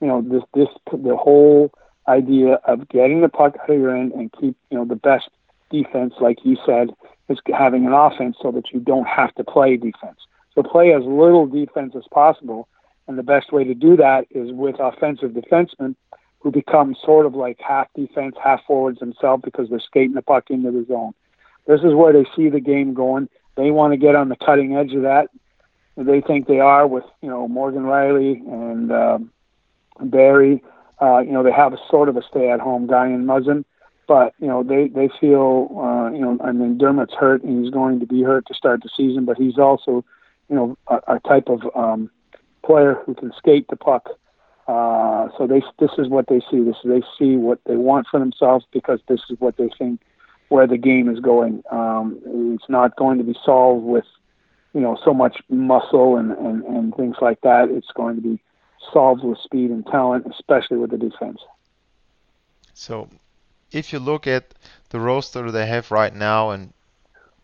you 0.00 0.08
know 0.08 0.22
this 0.22 0.42
this 0.54 0.68
the 0.92 1.16
whole 1.16 1.72
idea 2.08 2.54
of 2.64 2.88
getting 2.88 3.20
the 3.20 3.28
puck 3.28 3.56
out 3.62 3.70
of 3.70 3.78
your 3.78 3.96
end 3.96 4.12
and 4.12 4.32
keep 4.32 4.56
you 4.70 4.78
know 4.78 4.84
the 4.84 4.96
best 4.96 5.28
defense, 5.70 6.14
like 6.20 6.38
you 6.44 6.56
said, 6.66 6.90
is 7.28 7.38
having 7.56 7.86
an 7.86 7.92
offense 7.92 8.36
so 8.42 8.50
that 8.52 8.72
you 8.72 8.80
don't 8.80 9.06
have 9.06 9.34
to 9.36 9.44
play 9.44 9.76
defense. 9.76 10.18
So 10.54 10.62
play 10.62 10.92
as 10.92 11.02
little 11.04 11.46
defense 11.46 11.94
as 11.96 12.04
possible, 12.12 12.68
and 13.06 13.16
the 13.16 13.22
best 13.22 13.52
way 13.52 13.62
to 13.62 13.74
do 13.74 13.96
that 13.96 14.26
is 14.30 14.52
with 14.52 14.76
offensive 14.80 15.30
defensemen 15.30 15.94
who 16.42 16.50
become 16.50 16.96
sort 17.04 17.24
of 17.24 17.34
like 17.34 17.60
half 17.60 17.86
defense, 17.94 18.34
half 18.42 18.64
forwards 18.66 18.98
themselves 18.98 19.42
because 19.44 19.68
they're 19.70 19.80
skating 19.80 20.14
the 20.14 20.22
puck 20.22 20.50
into 20.50 20.72
the 20.72 20.84
zone. 20.88 21.14
This 21.66 21.80
is 21.80 21.94
where 21.94 22.12
they 22.12 22.26
see 22.34 22.48
the 22.48 22.60
game 22.60 22.94
going. 22.94 23.28
They 23.54 23.70
want 23.70 23.92
to 23.92 23.96
get 23.96 24.16
on 24.16 24.28
the 24.28 24.36
cutting 24.36 24.74
edge 24.74 24.92
of 24.92 25.02
that. 25.02 25.28
They 25.96 26.20
think 26.20 26.48
they 26.48 26.58
are 26.58 26.86
with 26.86 27.04
you 27.20 27.28
know 27.28 27.46
Morgan 27.46 27.82
Rielly 27.82 28.40
and 28.40 28.90
um, 28.90 29.30
Barrie. 30.00 30.62
Uh, 31.00 31.18
you 31.18 31.32
know 31.32 31.42
they 31.42 31.52
have 31.52 31.72
a 31.72 31.78
sort 31.88 32.08
of 32.08 32.16
a 32.16 32.22
stay-at-home 32.22 32.86
guy 32.86 33.06
in 33.06 33.24
Muzzin, 33.24 33.64
but 34.08 34.34
you 34.40 34.48
know 34.48 34.62
they 34.62 34.88
they 34.88 35.10
feel 35.20 35.68
uh, 35.76 36.10
you 36.10 36.20
know 36.20 36.38
I 36.42 36.50
mean 36.52 36.78
Dermott's 36.78 37.14
hurt 37.14 37.44
and 37.44 37.62
he's 37.62 37.72
going 37.72 38.00
to 38.00 38.06
be 38.06 38.22
hurt 38.22 38.46
to 38.46 38.54
start 38.54 38.82
the 38.82 38.90
season, 38.96 39.26
but 39.26 39.36
he's 39.36 39.58
also 39.58 40.04
you 40.48 40.56
know 40.56 40.78
a, 40.88 41.16
a 41.16 41.20
type 41.20 41.48
of 41.48 41.60
um, 41.76 42.10
player 42.64 43.00
who 43.04 43.14
can 43.14 43.32
skate 43.36 43.68
the 43.68 43.76
puck 43.76 44.08
uh, 44.72 45.28
so 45.36 45.46
they 45.46 45.62
this 45.78 45.90
is 45.98 46.08
what 46.08 46.26
they 46.28 46.40
see. 46.50 46.62
This 46.62 46.76
they 46.84 47.02
see 47.18 47.36
what 47.36 47.58
they 47.66 47.76
want 47.76 48.06
for 48.10 48.18
themselves 48.18 48.64
because 48.72 49.00
this 49.06 49.20
is 49.28 49.38
what 49.38 49.56
they 49.56 49.68
think 49.78 50.00
where 50.48 50.66
the 50.66 50.78
game 50.78 51.08
is 51.08 51.20
going. 51.20 51.62
Um, 51.70 52.18
it's 52.54 52.68
not 52.68 52.96
going 52.96 53.18
to 53.18 53.24
be 53.24 53.36
solved 53.44 53.84
with 53.84 54.06
you 54.72 54.80
know 54.80 54.96
so 55.04 55.12
much 55.12 55.42
muscle 55.50 56.16
and, 56.16 56.32
and, 56.32 56.64
and 56.64 56.94
things 56.94 57.16
like 57.20 57.40
that. 57.42 57.68
It's 57.70 57.92
going 57.94 58.16
to 58.16 58.22
be 58.22 58.40
solved 58.92 59.22
with 59.22 59.38
speed 59.38 59.70
and 59.70 59.86
talent, 59.86 60.26
especially 60.30 60.78
with 60.78 60.90
the 60.90 60.98
defense. 60.98 61.40
So 62.72 63.08
if 63.72 63.92
you 63.92 63.98
look 63.98 64.26
at 64.26 64.54
the 64.90 65.00
roster 65.00 65.50
they 65.50 65.66
have 65.66 65.90
right 65.90 66.14
now 66.14 66.50
and 66.50 66.72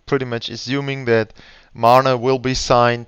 pretty 0.06 0.24
much 0.24 0.48
assuming 0.48 1.04
that 1.04 1.34
Marner 1.74 2.16
will 2.16 2.38
be 2.38 2.54
signed 2.54 3.06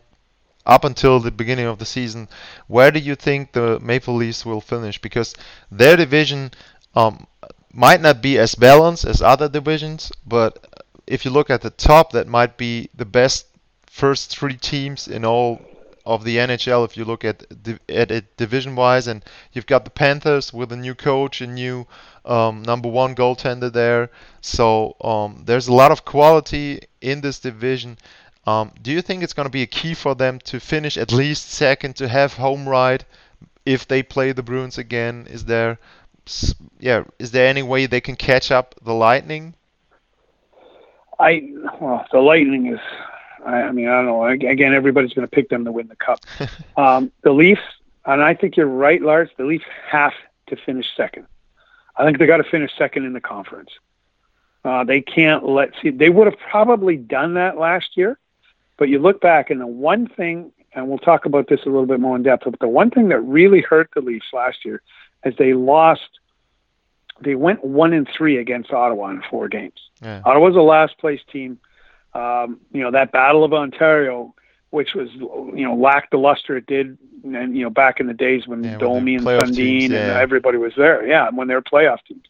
up 0.71 0.85
until 0.85 1.19
the 1.19 1.33
beginning 1.33 1.67
of 1.67 1.79
the 1.79 1.85
season, 1.85 2.29
where 2.69 2.93
do 2.93 3.01
you 3.01 3.17
think 3.17 3.53
the 3.53 3.81
Maple 3.81 4.15
Leafs 4.15 4.47
will 4.47 4.61
finish? 4.61 4.99
Because 5.01 5.35
their 5.71 5.97
division 5.97 6.53
um, 6.95 7.27
might 7.73 8.01
not 8.01 8.23
be 8.23 8.39
as 8.39 8.55
balanced 8.55 9.05
as 9.05 9.21
other 9.21 9.49
divisions, 9.49 10.13
but 10.25 10.85
if 11.09 11.25
you 11.25 11.31
look 11.33 11.51
at 11.51 11.63
the 11.63 11.71
top, 11.71 12.13
that 12.13 12.29
might 12.29 12.57
be 12.57 12.89
the 12.95 13.05
best 13.05 13.47
first 13.87 14.31
three 14.31 14.57
teams 14.57 15.09
in 15.09 15.25
all 15.25 15.61
of 16.07 16.23
the 16.25 16.39
NHL. 16.39 16.85
If 16.85 16.97
you 16.97 17.05
look 17.05 17.25
at 17.25 17.45
at 17.89 18.11
it 18.11 18.37
division 18.37 18.77
wise, 18.77 19.09
and 19.09 19.25
you've 19.53 19.67
got 19.67 19.85
the 19.85 19.91
Panthers 19.91 20.53
with 20.53 20.71
a 20.73 20.77
new 20.77 20.95
coach, 20.95 21.41
a 21.41 21.47
new 21.47 21.87
um, 22.25 22.63
number 22.63 22.89
one 22.89 23.15
goaltender 23.15 23.73
there. 23.73 24.11
So 24.41 24.97
um, 25.03 25.43
there's 25.47 25.69
a 25.69 25.73
lot 25.73 25.91
of 25.91 26.05
quality 26.05 26.81
in 27.01 27.21
this 27.21 27.41
division. 27.41 27.99
Um, 28.51 28.73
do 28.83 28.91
you 28.91 29.01
think 29.01 29.23
it's 29.23 29.33
going 29.33 29.47
to 29.47 29.51
be 29.51 29.63
a 29.63 29.67
key 29.67 29.95
for 29.95 30.15
them 30.15 30.41
to 30.41 30.59
finish 30.59 30.97
at 30.97 31.13
least 31.13 31.51
second 31.51 31.95
to 31.97 32.09
have 32.09 32.35
home 32.35 32.69
right 32.69 33.05
if 33.65 33.87
they 33.87 34.03
play 34.03 34.33
the 34.33 34.43
Bruins 34.43 34.77
again? 34.77 35.29
Is 35.31 35.45
there, 35.45 35.79
yeah, 36.81 37.05
is 37.19 37.31
there 37.31 37.47
any 37.47 37.63
way 37.63 37.87
they 37.87 38.01
can 38.01 38.17
catch 38.17 38.51
up 38.51 38.75
the 38.83 38.95
Lightning? 38.95 39.55
I 41.19 41.53
well, 41.81 42.05
the 42.11 42.19
Lightning 42.19 42.67
is. 42.67 42.81
I, 43.45 43.63
I 43.63 43.73
mean, 43.73 43.89
I 43.89 44.03
don't 44.03 44.07
know. 44.07 44.25
Again, 44.25 44.75
everybody's 44.75 45.13
going 45.13 45.29
to 45.29 45.31
pick 45.31 45.49
them 45.49 45.65
to 45.65 45.73
win 45.73 45.89
the 45.89 45.97
cup. 45.97 46.21
um, 46.77 47.13
the 47.23 47.33
Leafs, 47.33 47.61
and 48.05 48.23
I 48.23 48.35
think 48.35 48.57
you're 48.57 48.67
right, 48.67 49.01
Lars. 49.01 49.31
The 49.37 49.45
Leafs 49.45 49.65
have 49.91 50.13
to 50.49 50.57
finish 50.57 50.87
second. 50.97 51.27
I 51.97 52.05
think 52.05 52.19
they 52.19 52.27
got 52.27 52.39
to 52.39 52.45
finish 52.45 52.71
second 52.77 53.05
in 53.05 53.13
the 53.13 53.21
conference. 53.21 53.71
Uh, 54.65 54.85
they 54.85 55.01
can't 55.01 55.47
let 55.47 55.71
see. 55.81 55.91
They 55.91 56.11
would 56.11 56.27
have 56.27 56.39
probably 56.51 56.97
done 56.97 57.35
that 57.35 57.57
last 57.57 57.97
year, 57.97 58.19
but 58.81 58.89
you 58.89 58.99
look 58.99 59.21
back 59.21 59.51
and 59.51 59.61
the 59.61 59.67
one 59.67 60.09
thing, 60.09 60.51
and 60.73 60.89
we'll 60.89 60.99
talk 60.99 61.27
about 61.27 61.49
this 61.49 61.61
a 61.65 61.67
little 61.67 61.85
bit 61.85 62.01
more 62.01 62.17
in 62.17 62.23
depth. 62.23 62.45
But 62.45 62.61
the 62.61 62.67
one 62.67 62.91
thing 62.91 63.11
that 63.11 63.21
really 63.21 63.61
hurt 63.61 63.91
the 63.95 64.01
Leafs 64.01 64.33
last 64.33 64.65
year 64.65 64.81
is 65.23 65.35
they 65.37 65.53
lost. 65.53 66.09
They 67.21 67.35
went 67.35 67.63
one 67.63 67.93
and 67.93 68.09
three 68.17 68.39
against 68.39 68.73
Ottawa 68.73 69.11
in 69.11 69.23
four 69.31 69.49
games. 69.49 69.79
Yeah. 70.01 70.23
Ottawa's 70.25 70.57
a 70.57 70.63
last 70.63 70.97
place 70.97 71.21
team. 71.31 71.61
Um, 72.15 72.59
you 72.73 72.81
know 72.81 72.91
that 72.91 73.13
Battle 73.13 73.45
of 73.45 73.53
Ontario, 73.53 74.35
which 74.71 74.95
was 74.95 75.11
you 75.13 75.63
know 75.63 75.75
lacked 75.75 76.13
the 76.13 76.17
luster 76.17 76.57
it 76.57 76.65
did, 76.65 76.97
and 77.23 77.55
you 77.55 77.63
know 77.63 77.71
back 77.71 78.01
in 78.01 78.07
the 78.07 78.15
days 78.15 78.49
when 78.49 78.65
yeah, 78.65 78.79
Domi 78.79 79.17
and 79.17 79.27
Sundin 79.27 79.55
teams, 79.55 79.93
yeah. 79.93 79.99
and 79.99 80.19
everybody 80.19 80.57
was 80.57 80.73
there. 80.75 81.07
Yeah, 81.07 81.29
when 81.29 81.49
they 81.49 81.55
were 81.55 81.61
playoff 81.61 81.99
teams, 82.09 82.25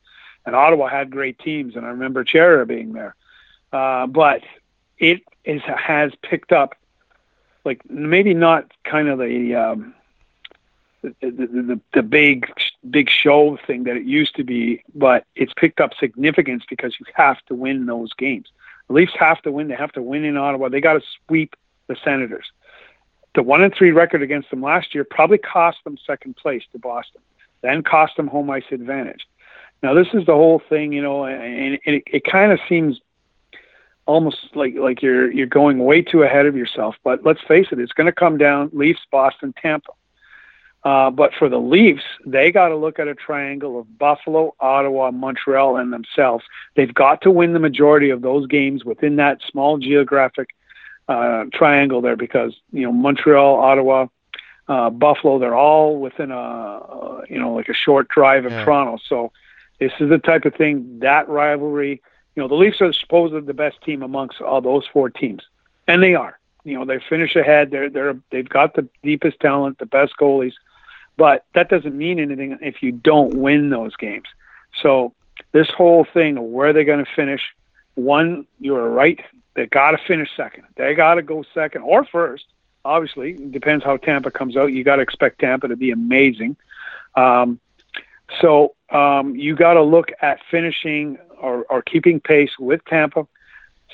and 0.45 0.57
Ottawa 0.57 0.89
had 0.89 1.11
great 1.13 1.39
teams, 1.39 1.77
and 1.77 1.87
I 1.87 1.91
remember 1.91 2.25
Chara 2.25 2.67
being 2.67 2.93
there. 2.93 3.15
Uh, 3.73 4.09
but 4.09 4.43
it 4.99 5.23
is 5.51 5.63
has 5.63 6.13
picked 6.23 6.53
up, 6.53 6.77
like 7.65 7.81
maybe 7.91 8.35
not 8.35 8.71
kind 8.85 9.09
of 9.09 9.19
the 9.19 9.55
um, 9.55 9.95
the, 11.03 11.15
the, 11.21 11.31
the, 11.31 11.81
the 11.95 12.03
big 12.03 12.47
big 12.89 13.11
show 13.11 13.59
thing 13.67 13.85
that 13.85 13.97
it 13.97 14.05
used 14.05 14.37
to 14.37 14.45
be, 14.45 14.83
but 14.95 15.25
it's 15.35 15.53
picked 15.55 15.81
up 15.81 15.93
significance 15.99 16.65
because 16.69 16.95
you 17.01 17.07
have 17.15 17.39
to 17.47 17.55
win 17.55 17.87
those 17.87 18.13
games. 18.15 18.49
The 18.89 18.95
Leafs 18.95 19.13
have 19.19 19.43
to 19.43 19.53
win. 19.53 19.69
They 19.69 19.75
have 19.75 19.93
to 19.93 20.03
win 20.03 20.25
in 20.25 20.37
Ottawa. 20.37 20.69
They 20.69 20.81
got 20.81 20.95
to 20.95 21.03
sweep 21.27 21.57
the 21.89 21.97
Senators. 22.05 22.47
The 23.35 23.43
one 23.43 23.63
and 23.63 23.75
three 23.75 23.93
record 23.93 24.23
against 24.23 24.51
them 24.51 24.63
last 24.63 24.95
year 24.95 25.05
probably 25.05 25.39
cost 25.39 25.79
them 25.85 25.97
second 26.07 26.37
place 26.37 26.63
to 26.73 26.79
Boston, 26.79 27.23
then 27.63 27.83
cost 27.83 28.17
them 28.17 28.27
home 28.27 28.51
ice 28.51 28.65
advantage. 28.71 29.27
Now 29.83 29.95
this 29.95 30.09
is 30.13 30.27
the 30.27 30.35
whole 30.35 30.61
thing, 30.69 30.93
you 30.93 31.03
know, 31.03 31.25
and 31.25 31.79
it, 31.85 32.03
it 32.07 32.25
kind 32.25 32.53
of 32.53 32.61
seems 32.69 33.01
almost 34.11 34.39
like 34.55 34.75
like 34.75 35.03
you're 35.03 35.31
you're 35.31 35.47
going 35.47 35.79
way 35.79 36.03
too 36.03 36.23
ahead 36.25 36.47
of 36.47 36.57
yourself. 36.57 36.97
But 37.05 37.25
let's 37.25 37.41
face 37.47 37.69
it, 37.71 37.79
it's 37.79 37.93
going 37.93 38.07
to 38.07 38.13
come 38.13 38.37
down 38.39 38.71
Leafs, 38.73 39.01
Boston, 39.11 39.55
Tampa. 39.61 39.93
Uh, 40.83 41.11
but 41.11 41.31
for 41.39 41.49
the 41.49 41.59
Leafs, 41.59 42.03
they 42.27 42.51
got 42.51 42.69
to 42.69 42.77
look 42.77 42.99
at 42.99 43.07
a 43.07 43.15
triangle 43.15 43.79
of 43.79 43.99
Buffalo, 43.99 44.55
Ottawa, 44.61 45.11
Montreal, 45.11 45.77
and 45.77 45.93
themselves. 45.93 46.45
They've 46.75 46.93
got 46.93 47.21
to 47.23 47.31
win 47.31 47.53
the 47.53 47.59
majority 47.59 48.11
of 48.11 48.23
those 48.23 48.47
games 48.47 48.85
within 48.85 49.17
that 49.17 49.41
small 49.49 49.77
geographic 49.79 50.49
uh, 51.09 51.45
triangle 51.53 52.01
there 52.01 52.17
because 52.17 52.55
you 52.73 52.83
know 52.83 52.93
Montreal, 52.93 53.57
Ottawa, 53.61 54.07
uh, 54.69 54.91
Buffalo, 54.91 55.39
they're 55.39 55.55
all 55.55 56.01
within 56.01 56.31
a 56.31 56.39
uh, 56.39 57.21
you 57.29 57.39
know 57.39 57.55
like 57.55 57.69
a 57.69 57.75
short 57.75 58.09
drive 58.09 58.45
of 58.45 58.53
yeah. 58.53 58.65
Toronto. 58.65 58.99
So 59.07 59.33
this 59.79 59.93
is 60.01 60.09
the 60.09 60.19
type 60.19 60.45
of 60.47 60.55
thing 60.55 60.99
that 61.01 61.29
rivalry. 61.29 62.03
You 62.41 62.45
know, 62.45 62.49
the 62.49 62.55
Leafs 62.55 62.81
are 62.81 62.91
supposedly 62.95 63.43
the 63.43 63.53
best 63.53 63.83
team 63.83 64.03
amongst 64.03 64.41
all 64.41 64.63
those 64.63 64.87
four 64.91 65.11
teams, 65.11 65.43
and 65.87 66.03
they 66.03 66.15
are. 66.15 66.39
You 66.65 66.79
know, 66.79 66.87
they 66.87 66.99
finish 66.99 67.37
ahead. 67.37 67.71
They're 67.71 67.91
they're 67.91 68.17
they've 68.31 68.49
got 68.49 68.73
the 68.73 68.89
deepest 69.03 69.41
talent, 69.41 69.77
the 69.77 69.85
best 69.85 70.15
goalies, 70.19 70.55
but 71.19 71.45
that 71.55 71.69
doesn't 71.69 71.95
mean 71.95 72.19
anything 72.19 72.57
if 72.63 72.83
you 72.83 72.93
don't 72.93 73.35
win 73.35 73.69
those 73.69 73.95
games. 73.95 74.25
So 74.81 75.13
this 75.53 75.69
whole 75.69 76.07
thing 76.15 76.39
of 76.39 76.45
where 76.45 76.73
they're 76.73 76.85
going 76.85 77.05
to 77.05 77.11
finish, 77.15 77.43
one, 77.95 78.47
you're 78.59 78.89
right. 78.89 79.23
They 79.53 79.67
got 79.67 79.91
to 79.91 79.99
finish 79.99 80.31
second. 80.35 80.65
They 80.77 80.95
got 80.95 81.17
to 81.17 81.23
go 81.23 81.45
second 81.53 81.83
or 81.83 82.07
first. 82.07 82.47
Obviously, 82.87 83.33
it 83.33 83.53
depends 83.53 83.85
how 83.85 83.99
Tampa 83.99 84.31
comes 84.31 84.57
out. 84.57 84.73
You 84.73 84.83
got 84.83 84.97
to 84.97 85.03
expect 85.03 85.41
Tampa 85.41 85.69
to 85.69 85.77
be 85.77 85.91
amazing. 85.91 86.57
Um, 87.15 87.61
so 88.41 88.75
um, 88.91 89.35
you 89.37 89.57
got 89.57 89.75
to 89.75 89.83
look 89.83 90.11
at 90.23 90.41
finishing 90.51 91.19
or, 91.41 91.65
or 91.71 91.83
keeping 91.83 92.21
pace 92.21 92.51
with 92.59 92.85
Tampa. 92.87 93.27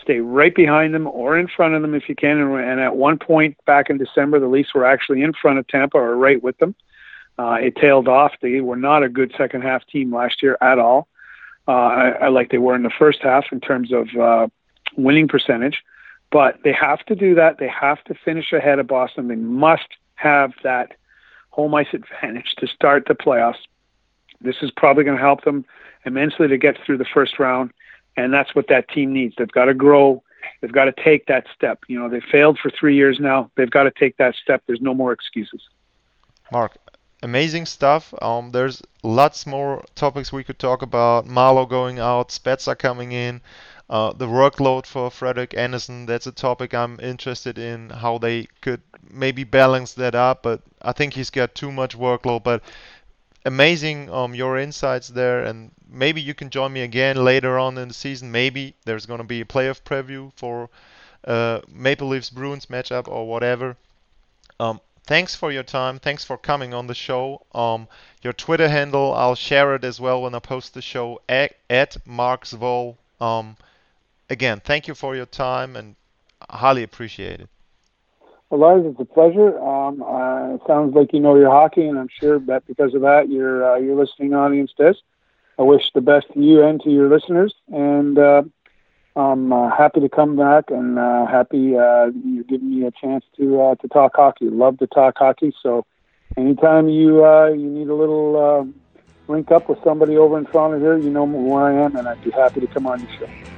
Stay 0.02 0.20
right 0.20 0.54
behind 0.54 0.94
them 0.94 1.06
or 1.06 1.38
in 1.38 1.48
front 1.48 1.74
of 1.74 1.82
them 1.82 1.94
if 1.94 2.08
you 2.08 2.14
can. 2.14 2.38
And 2.38 2.54
and, 2.60 2.80
at 2.80 2.96
one 2.96 3.18
point 3.18 3.56
back 3.64 3.88
in 3.88 3.98
December, 3.98 4.38
the 4.38 4.46
Leafs 4.46 4.74
were 4.74 4.84
actually 4.84 5.22
in 5.22 5.32
front 5.32 5.58
of 5.58 5.66
Tampa 5.68 5.96
or 5.96 6.16
right 6.16 6.42
with 6.42 6.58
them. 6.58 6.74
Uh, 7.38 7.58
it 7.60 7.76
tailed 7.76 8.08
off. 8.08 8.32
They 8.40 8.60
were 8.60 8.76
not 8.76 9.02
a 9.02 9.08
good 9.08 9.32
second 9.36 9.62
half 9.62 9.86
team 9.86 10.14
last 10.14 10.42
year 10.42 10.56
at 10.60 10.78
all, 10.78 11.08
uh, 11.68 11.72
I, 11.72 12.08
I 12.22 12.28
like 12.28 12.50
they 12.50 12.58
were 12.58 12.74
in 12.74 12.82
the 12.82 12.90
first 12.90 13.20
half 13.22 13.46
in 13.50 13.60
terms 13.60 13.92
of 13.92 14.08
uh, 14.18 14.48
winning 14.96 15.28
percentage. 15.28 15.82
But 16.30 16.58
they 16.64 16.72
have 16.72 17.04
to 17.06 17.14
do 17.14 17.34
that. 17.36 17.58
They 17.58 17.68
have 17.68 18.02
to 18.04 18.14
finish 18.14 18.52
ahead 18.52 18.78
of 18.78 18.86
Boston. 18.86 19.28
They 19.28 19.36
must 19.36 19.86
have 20.16 20.52
that 20.64 20.96
home 21.50 21.74
ice 21.74 21.86
advantage 21.92 22.54
to 22.58 22.66
start 22.66 23.04
the 23.06 23.14
playoffs. 23.14 23.62
This 24.46 24.56
is 24.62 24.70
probably 24.70 25.04
going 25.04 25.16
to 25.16 25.22
help 25.22 25.44
them 25.44 25.64
immensely 26.04 26.48
to 26.48 26.56
get 26.56 26.76
through 26.84 26.98
the 26.98 27.04
first 27.04 27.38
round, 27.38 27.72
and 28.16 28.32
that's 28.32 28.54
what 28.54 28.68
that 28.68 28.88
team 28.88 29.12
needs. 29.12 29.34
They've 29.36 29.50
got 29.50 29.66
to 29.66 29.74
grow. 29.74 30.22
They've 30.60 30.72
got 30.72 30.84
to 30.84 30.94
take 31.04 31.26
that 31.26 31.46
step. 31.54 31.80
You 31.88 31.98
know, 31.98 32.08
they 32.08 32.20
failed 32.20 32.58
for 32.58 32.70
three 32.70 32.94
years 32.94 33.18
now. 33.20 33.50
They've 33.56 33.70
got 33.70 33.84
to 33.84 33.90
take 33.90 34.16
that 34.18 34.34
step. 34.36 34.62
There's 34.66 34.80
no 34.80 34.94
more 34.94 35.12
excuses. 35.12 35.60
Mark, 36.52 36.76
amazing 37.22 37.66
stuff. 37.66 38.14
Um, 38.22 38.50
there's 38.50 38.82
lots 39.02 39.46
more 39.46 39.84
topics 39.94 40.32
we 40.32 40.44
could 40.44 40.58
talk 40.58 40.82
about. 40.82 41.26
Marleau 41.26 41.68
going 41.68 41.98
out, 41.98 42.28
Spezza 42.28 42.78
coming 42.78 43.12
in. 43.12 43.40
Uh, 43.88 44.12
the 44.12 44.26
workload 44.26 44.84
for 44.84 45.10
Frederik 45.10 45.56
Andersen. 45.56 46.06
that's 46.06 46.26
a 46.26 46.32
topic 46.32 46.74
I'm 46.74 46.98
interested 47.00 47.56
in, 47.56 47.90
how 47.90 48.18
they 48.18 48.48
could 48.60 48.82
maybe 49.08 49.44
balance 49.44 49.94
that 49.94 50.16
up, 50.16 50.42
but 50.42 50.60
I 50.82 50.90
think 50.90 51.14
he's 51.14 51.30
got 51.30 51.54
too 51.54 51.70
much 51.70 51.96
workload. 51.96 52.42
But 52.42 52.62
amazing 53.46 54.10
um, 54.10 54.34
your 54.34 54.58
insights 54.58 55.08
there, 55.08 55.44
and 55.44 55.70
maybe 55.88 56.20
you 56.20 56.34
can 56.34 56.50
join 56.50 56.72
me 56.72 56.82
again 56.82 57.16
later 57.16 57.58
on 57.58 57.78
in 57.78 57.88
the 57.88 57.94
season. 57.94 58.30
Maybe 58.30 58.74
there's 58.84 59.06
going 59.06 59.18
to 59.18 59.24
be 59.24 59.40
a 59.40 59.44
playoff 59.44 59.82
preview 59.82 60.32
for 60.36 60.68
uh, 61.24 61.60
Maple 61.68 62.08
Leafs 62.08 62.28
Bruins 62.28 62.66
matchup 62.66 63.08
or 63.08 63.26
whatever. 63.26 63.76
Um, 64.58 64.80
thanks 65.04 65.34
for 65.34 65.52
your 65.52 65.62
time. 65.62 65.98
Thanks 65.98 66.24
for 66.24 66.36
coming 66.36 66.74
on 66.74 66.86
the 66.86 66.94
show. 66.94 67.46
Um, 67.54 67.88
your 68.22 68.32
Twitter 68.32 68.68
handle, 68.68 69.14
I'll 69.14 69.36
share 69.36 69.74
it 69.76 69.84
as 69.84 70.00
well 70.00 70.22
when 70.22 70.34
I 70.34 70.40
post 70.40 70.74
the 70.74 70.82
show 70.82 71.20
at, 71.28 71.54
at 71.70 71.96
marksvol. 72.06 72.96
Um, 73.20 73.56
again, 74.28 74.60
thank 74.64 74.88
you 74.88 74.94
for 74.94 75.14
your 75.14 75.26
time 75.26 75.76
and 75.76 75.94
highly 76.50 76.82
appreciate 76.82 77.40
it. 77.40 77.48
Well, 78.50 78.60
Lars, 78.60 78.84
it's 78.86 79.00
a 79.00 79.04
pleasure. 79.04 79.58
Um, 79.58 80.02
uh, 80.02 80.58
sounds 80.66 80.94
like 80.94 81.12
you 81.12 81.20
know 81.20 81.36
your 81.36 81.50
hockey, 81.50 81.86
and 81.86 81.98
I'm 81.98 82.08
sure 82.20 82.38
that 82.38 82.66
because 82.66 82.94
of 82.94 83.00
that, 83.00 83.28
your 83.28 83.74
uh, 83.74 83.78
your 83.78 83.96
listening 83.96 84.34
audience 84.34 84.72
does. 84.78 85.02
I 85.58 85.62
wish 85.62 85.90
the 85.94 86.00
best 86.00 86.26
to 86.34 86.40
you 86.40 86.62
and 86.62 86.80
to 86.82 86.90
your 86.90 87.08
listeners, 87.08 87.54
and 87.72 88.18
uh, 88.18 88.42
I'm 89.16 89.52
uh, 89.52 89.74
happy 89.74 90.00
to 90.00 90.08
come 90.08 90.36
back 90.36 90.70
and 90.70 90.98
uh, 90.98 91.26
happy 91.26 91.76
uh, 91.76 92.10
you're 92.24 92.44
giving 92.44 92.70
me 92.70 92.86
a 92.86 92.90
chance 92.92 93.24
to 93.38 93.60
uh, 93.62 93.74
to 93.76 93.88
talk 93.88 94.12
hockey. 94.14 94.48
Love 94.48 94.78
to 94.78 94.86
talk 94.86 95.14
hockey, 95.16 95.52
so 95.62 95.84
anytime 96.36 96.88
you 96.88 97.24
uh, 97.24 97.48
you 97.48 97.68
need 97.68 97.88
a 97.88 97.94
little 97.94 98.36
uh, 98.36 99.32
link 99.32 99.50
up 99.50 99.68
with 99.68 99.82
somebody 99.82 100.16
over 100.16 100.38
in 100.38 100.44
Toronto 100.44 100.78
here, 100.78 100.98
you 100.98 101.10
know 101.10 101.24
where 101.24 101.64
I 101.64 101.84
am, 101.84 101.96
and 101.96 102.06
I'd 102.06 102.22
be 102.22 102.30
happy 102.30 102.60
to 102.60 102.66
come 102.68 102.86
on 102.86 103.00
your 103.00 103.10
show. 103.18 103.55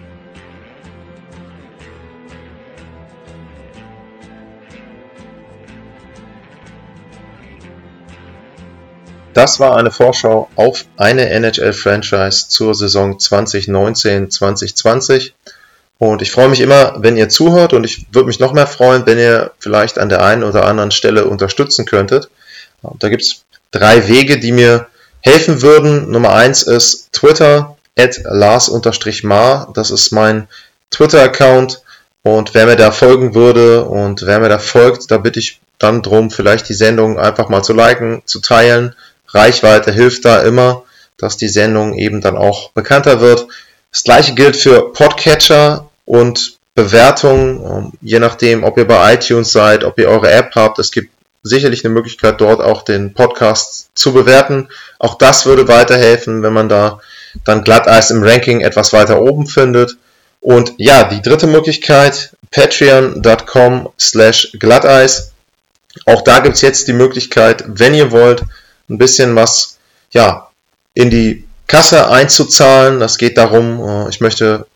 Das 9.38 9.60
war 9.60 9.76
eine 9.76 9.92
Vorschau 9.92 10.50
auf 10.56 10.86
eine 10.96 11.30
NHL-Franchise 11.30 12.48
zur 12.48 12.74
Saison 12.74 13.18
2019-2020. 13.18 15.30
Und 15.98 16.22
ich 16.22 16.32
freue 16.32 16.48
mich 16.48 16.60
immer, 16.60 16.96
wenn 16.98 17.16
ihr 17.16 17.28
zuhört 17.28 17.72
und 17.72 17.84
ich 17.84 18.06
würde 18.10 18.26
mich 18.26 18.40
noch 18.40 18.52
mehr 18.52 18.66
freuen, 18.66 19.06
wenn 19.06 19.16
ihr 19.16 19.52
vielleicht 19.60 20.00
an 20.00 20.08
der 20.08 20.24
einen 20.24 20.42
oder 20.42 20.64
anderen 20.64 20.90
Stelle 20.90 21.26
unterstützen 21.26 21.86
könntet. 21.86 22.28
Da 22.98 23.08
gibt 23.08 23.22
es 23.22 23.44
drei 23.70 24.08
Wege, 24.08 24.40
die 24.40 24.50
mir 24.50 24.88
helfen 25.20 25.62
würden. 25.62 26.10
Nummer 26.10 26.32
eins 26.32 26.64
ist 26.64 27.12
Twitter, 27.12 27.76
at 27.96 28.18
Lars-Mar. 28.24 29.70
Das 29.72 29.92
ist 29.92 30.10
mein 30.10 30.48
Twitter-Account. 30.90 31.80
Und 32.22 32.54
wer 32.54 32.66
mir 32.66 32.74
da 32.74 32.90
folgen 32.90 33.36
würde 33.36 33.84
und 33.84 34.26
wer 34.26 34.40
mir 34.40 34.48
da 34.48 34.58
folgt, 34.58 35.12
da 35.12 35.18
bitte 35.18 35.38
ich 35.38 35.60
dann 35.78 36.02
drum, 36.02 36.32
vielleicht 36.32 36.68
die 36.68 36.74
Sendung 36.74 37.20
einfach 37.20 37.48
mal 37.48 37.62
zu 37.62 37.72
liken, 37.72 38.22
zu 38.24 38.40
teilen. 38.40 38.96
Reichweite 39.28 39.92
hilft 39.92 40.24
da 40.24 40.40
immer, 40.42 40.84
dass 41.16 41.36
die 41.36 41.48
Sendung 41.48 41.94
eben 41.94 42.20
dann 42.20 42.36
auch 42.36 42.70
bekannter 42.70 43.20
wird. 43.20 43.46
Das 43.92 44.04
gleiche 44.04 44.34
gilt 44.34 44.56
für 44.56 44.92
Podcatcher 44.92 45.88
und 46.04 46.58
Bewertungen, 46.74 47.60
ähm, 47.64 47.92
je 48.00 48.20
nachdem, 48.20 48.62
ob 48.62 48.78
ihr 48.78 48.86
bei 48.86 49.14
iTunes 49.14 49.50
seid, 49.50 49.82
ob 49.82 49.98
ihr 49.98 50.08
eure 50.08 50.30
App 50.30 50.52
habt. 50.54 50.78
Es 50.78 50.92
gibt 50.92 51.10
sicherlich 51.42 51.84
eine 51.84 51.94
Möglichkeit, 51.94 52.40
dort 52.40 52.60
auch 52.60 52.82
den 52.82 53.14
Podcast 53.14 53.90
zu 53.94 54.12
bewerten. 54.12 54.68
Auch 54.98 55.16
das 55.16 55.46
würde 55.46 55.66
weiterhelfen, 55.66 56.42
wenn 56.42 56.52
man 56.52 56.68
da 56.68 57.00
dann 57.44 57.64
Glatteis 57.64 58.10
im 58.10 58.22
Ranking 58.22 58.60
etwas 58.60 58.92
weiter 58.92 59.20
oben 59.20 59.46
findet. 59.46 59.96
Und 60.40 60.74
ja, 60.76 61.04
die 61.04 61.22
dritte 61.22 61.46
Möglichkeit, 61.46 62.30
patreon.com 62.50 63.88
slash 63.98 64.52
Glatteis. 64.58 65.32
Auch 66.06 66.22
da 66.22 66.40
gibt's 66.40 66.60
jetzt 66.60 66.86
die 66.86 66.92
Möglichkeit, 66.92 67.64
wenn 67.66 67.94
ihr 67.94 68.12
wollt, 68.12 68.44
ein 68.88 68.98
bisschen 68.98 69.36
was 69.36 69.78
ja, 70.10 70.48
in 70.94 71.10
die 71.10 71.44
Kasse 71.66 72.08
einzuzahlen. 72.08 73.00
Das 73.00 73.18
geht 73.18 73.38
darum, 73.38 73.80
äh, 73.80 74.08
ich 74.08 74.20
möchte 74.20 74.66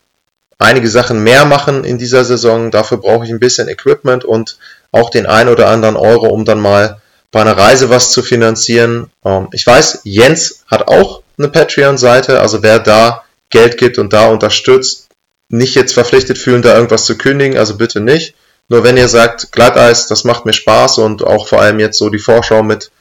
einige 0.59 0.89
Sachen 0.89 1.23
mehr 1.23 1.45
machen 1.45 1.83
in 1.83 1.97
dieser 1.97 2.23
Saison. 2.23 2.71
Dafür 2.71 2.97
brauche 2.97 3.25
ich 3.25 3.31
ein 3.31 3.39
bisschen 3.39 3.67
Equipment 3.67 4.23
und 4.23 4.57
auch 4.91 5.09
den 5.09 5.25
ein 5.25 5.49
oder 5.49 5.67
anderen 5.67 5.95
Euro, 5.95 6.27
um 6.27 6.45
dann 6.45 6.59
mal 6.59 7.01
bei 7.31 7.41
einer 7.41 7.57
Reise 7.57 7.89
was 7.89 8.11
zu 8.11 8.21
finanzieren. 8.21 9.09
Ähm, 9.25 9.49
ich 9.51 9.65
weiß, 9.65 10.01
Jens 10.03 10.63
hat 10.67 10.87
auch 10.87 11.23
eine 11.37 11.49
Patreon-Seite, 11.49 12.39
also 12.39 12.61
wer 12.63 12.79
da 12.79 13.23
Geld 13.49 13.77
gibt 13.77 13.97
und 13.97 14.13
da 14.13 14.27
unterstützt, 14.27 15.09
nicht 15.49 15.75
jetzt 15.75 15.93
verpflichtet 15.93 16.37
fühlen, 16.37 16.61
da 16.61 16.75
irgendwas 16.75 17.05
zu 17.05 17.17
kündigen, 17.17 17.57
also 17.57 17.75
bitte 17.75 17.99
nicht. 17.99 18.35
Nur 18.69 18.83
wenn 18.83 18.97
ihr 18.97 19.09
sagt, 19.09 19.51
Glatteis, 19.51 20.07
das 20.07 20.23
macht 20.23 20.45
mir 20.45 20.53
Spaß 20.53 20.99
und 20.99 21.23
auch 21.23 21.47
vor 21.47 21.61
allem 21.61 21.79
jetzt 21.79 21.97
so 21.97 22.09
die 22.09 22.19
Vorschau 22.19 22.63
mit 22.63 22.91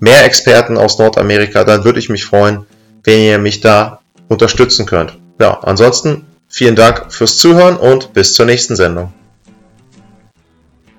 mehr 0.00 0.24
Experten 0.24 0.76
aus 0.76 0.98
Nordamerika, 0.98 1.64
dann 1.64 1.84
würde 1.84 1.98
ich 1.98 2.08
mich 2.08 2.24
freuen, 2.24 2.66
wenn 3.04 3.20
ihr 3.20 3.38
mich 3.38 3.60
da 3.60 4.00
unterstützen 4.28 4.86
könnt. 4.86 5.18
Ja, 5.40 5.60
ansonsten 5.60 6.26
vielen 6.48 6.76
Dank 6.76 7.12
fürs 7.12 7.38
Zuhören 7.38 7.76
und 7.76 8.12
bis 8.12 8.34
zur 8.34 8.46
nächsten 8.46 8.76
Sendung. 8.76 9.12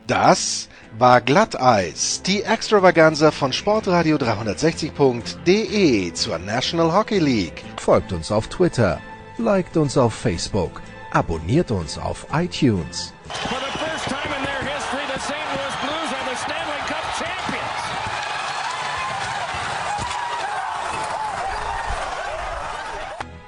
Das 0.07 0.69
war 0.97 1.21
Glatteis, 1.21 2.21
die 2.25 2.43
Extravaganza 2.43 3.31
von 3.31 3.53
Sportradio 3.53 4.17
360.de 4.17 6.13
zur 6.13 6.39
National 6.39 6.93
Hockey 6.93 7.19
League. 7.19 7.63
Folgt 7.77 8.11
uns 8.13 8.31
auf 8.31 8.47
Twitter, 8.47 8.99
liked 9.37 9.77
uns 9.77 9.97
auf 9.97 10.13
Facebook, 10.13 10.81
abonniert 11.11 11.69
uns 11.71 11.97
auf 11.97 12.25
iTunes. 12.33 13.13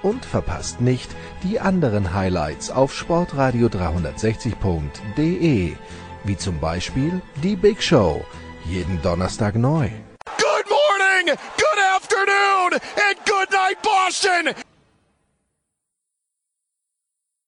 Und 0.09 0.25
verpasst 0.25 0.81
nicht 0.81 1.07
die 1.43 1.59
anderen 1.59 2.15
Highlights 2.15 2.71
auf 2.71 2.95
Sportradio 2.95 3.67
360.de 3.67 5.75
wie 6.23 6.37
zum 6.37 6.59
Beispiel 6.59 7.21
die 7.43 7.55
Big 7.55 7.83
Show, 7.83 8.25
jeden 8.65 8.99
Donnerstag 9.03 9.53
neu. 9.53 9.87
Good 10.37 10.65
morning, 10.67 11.27
good 11.27 11.79
afternoon 11.95 12.73
and 12.73 13.17
good 13.27 13.51
night 13.51 13.79
Boston! 13.83 14.55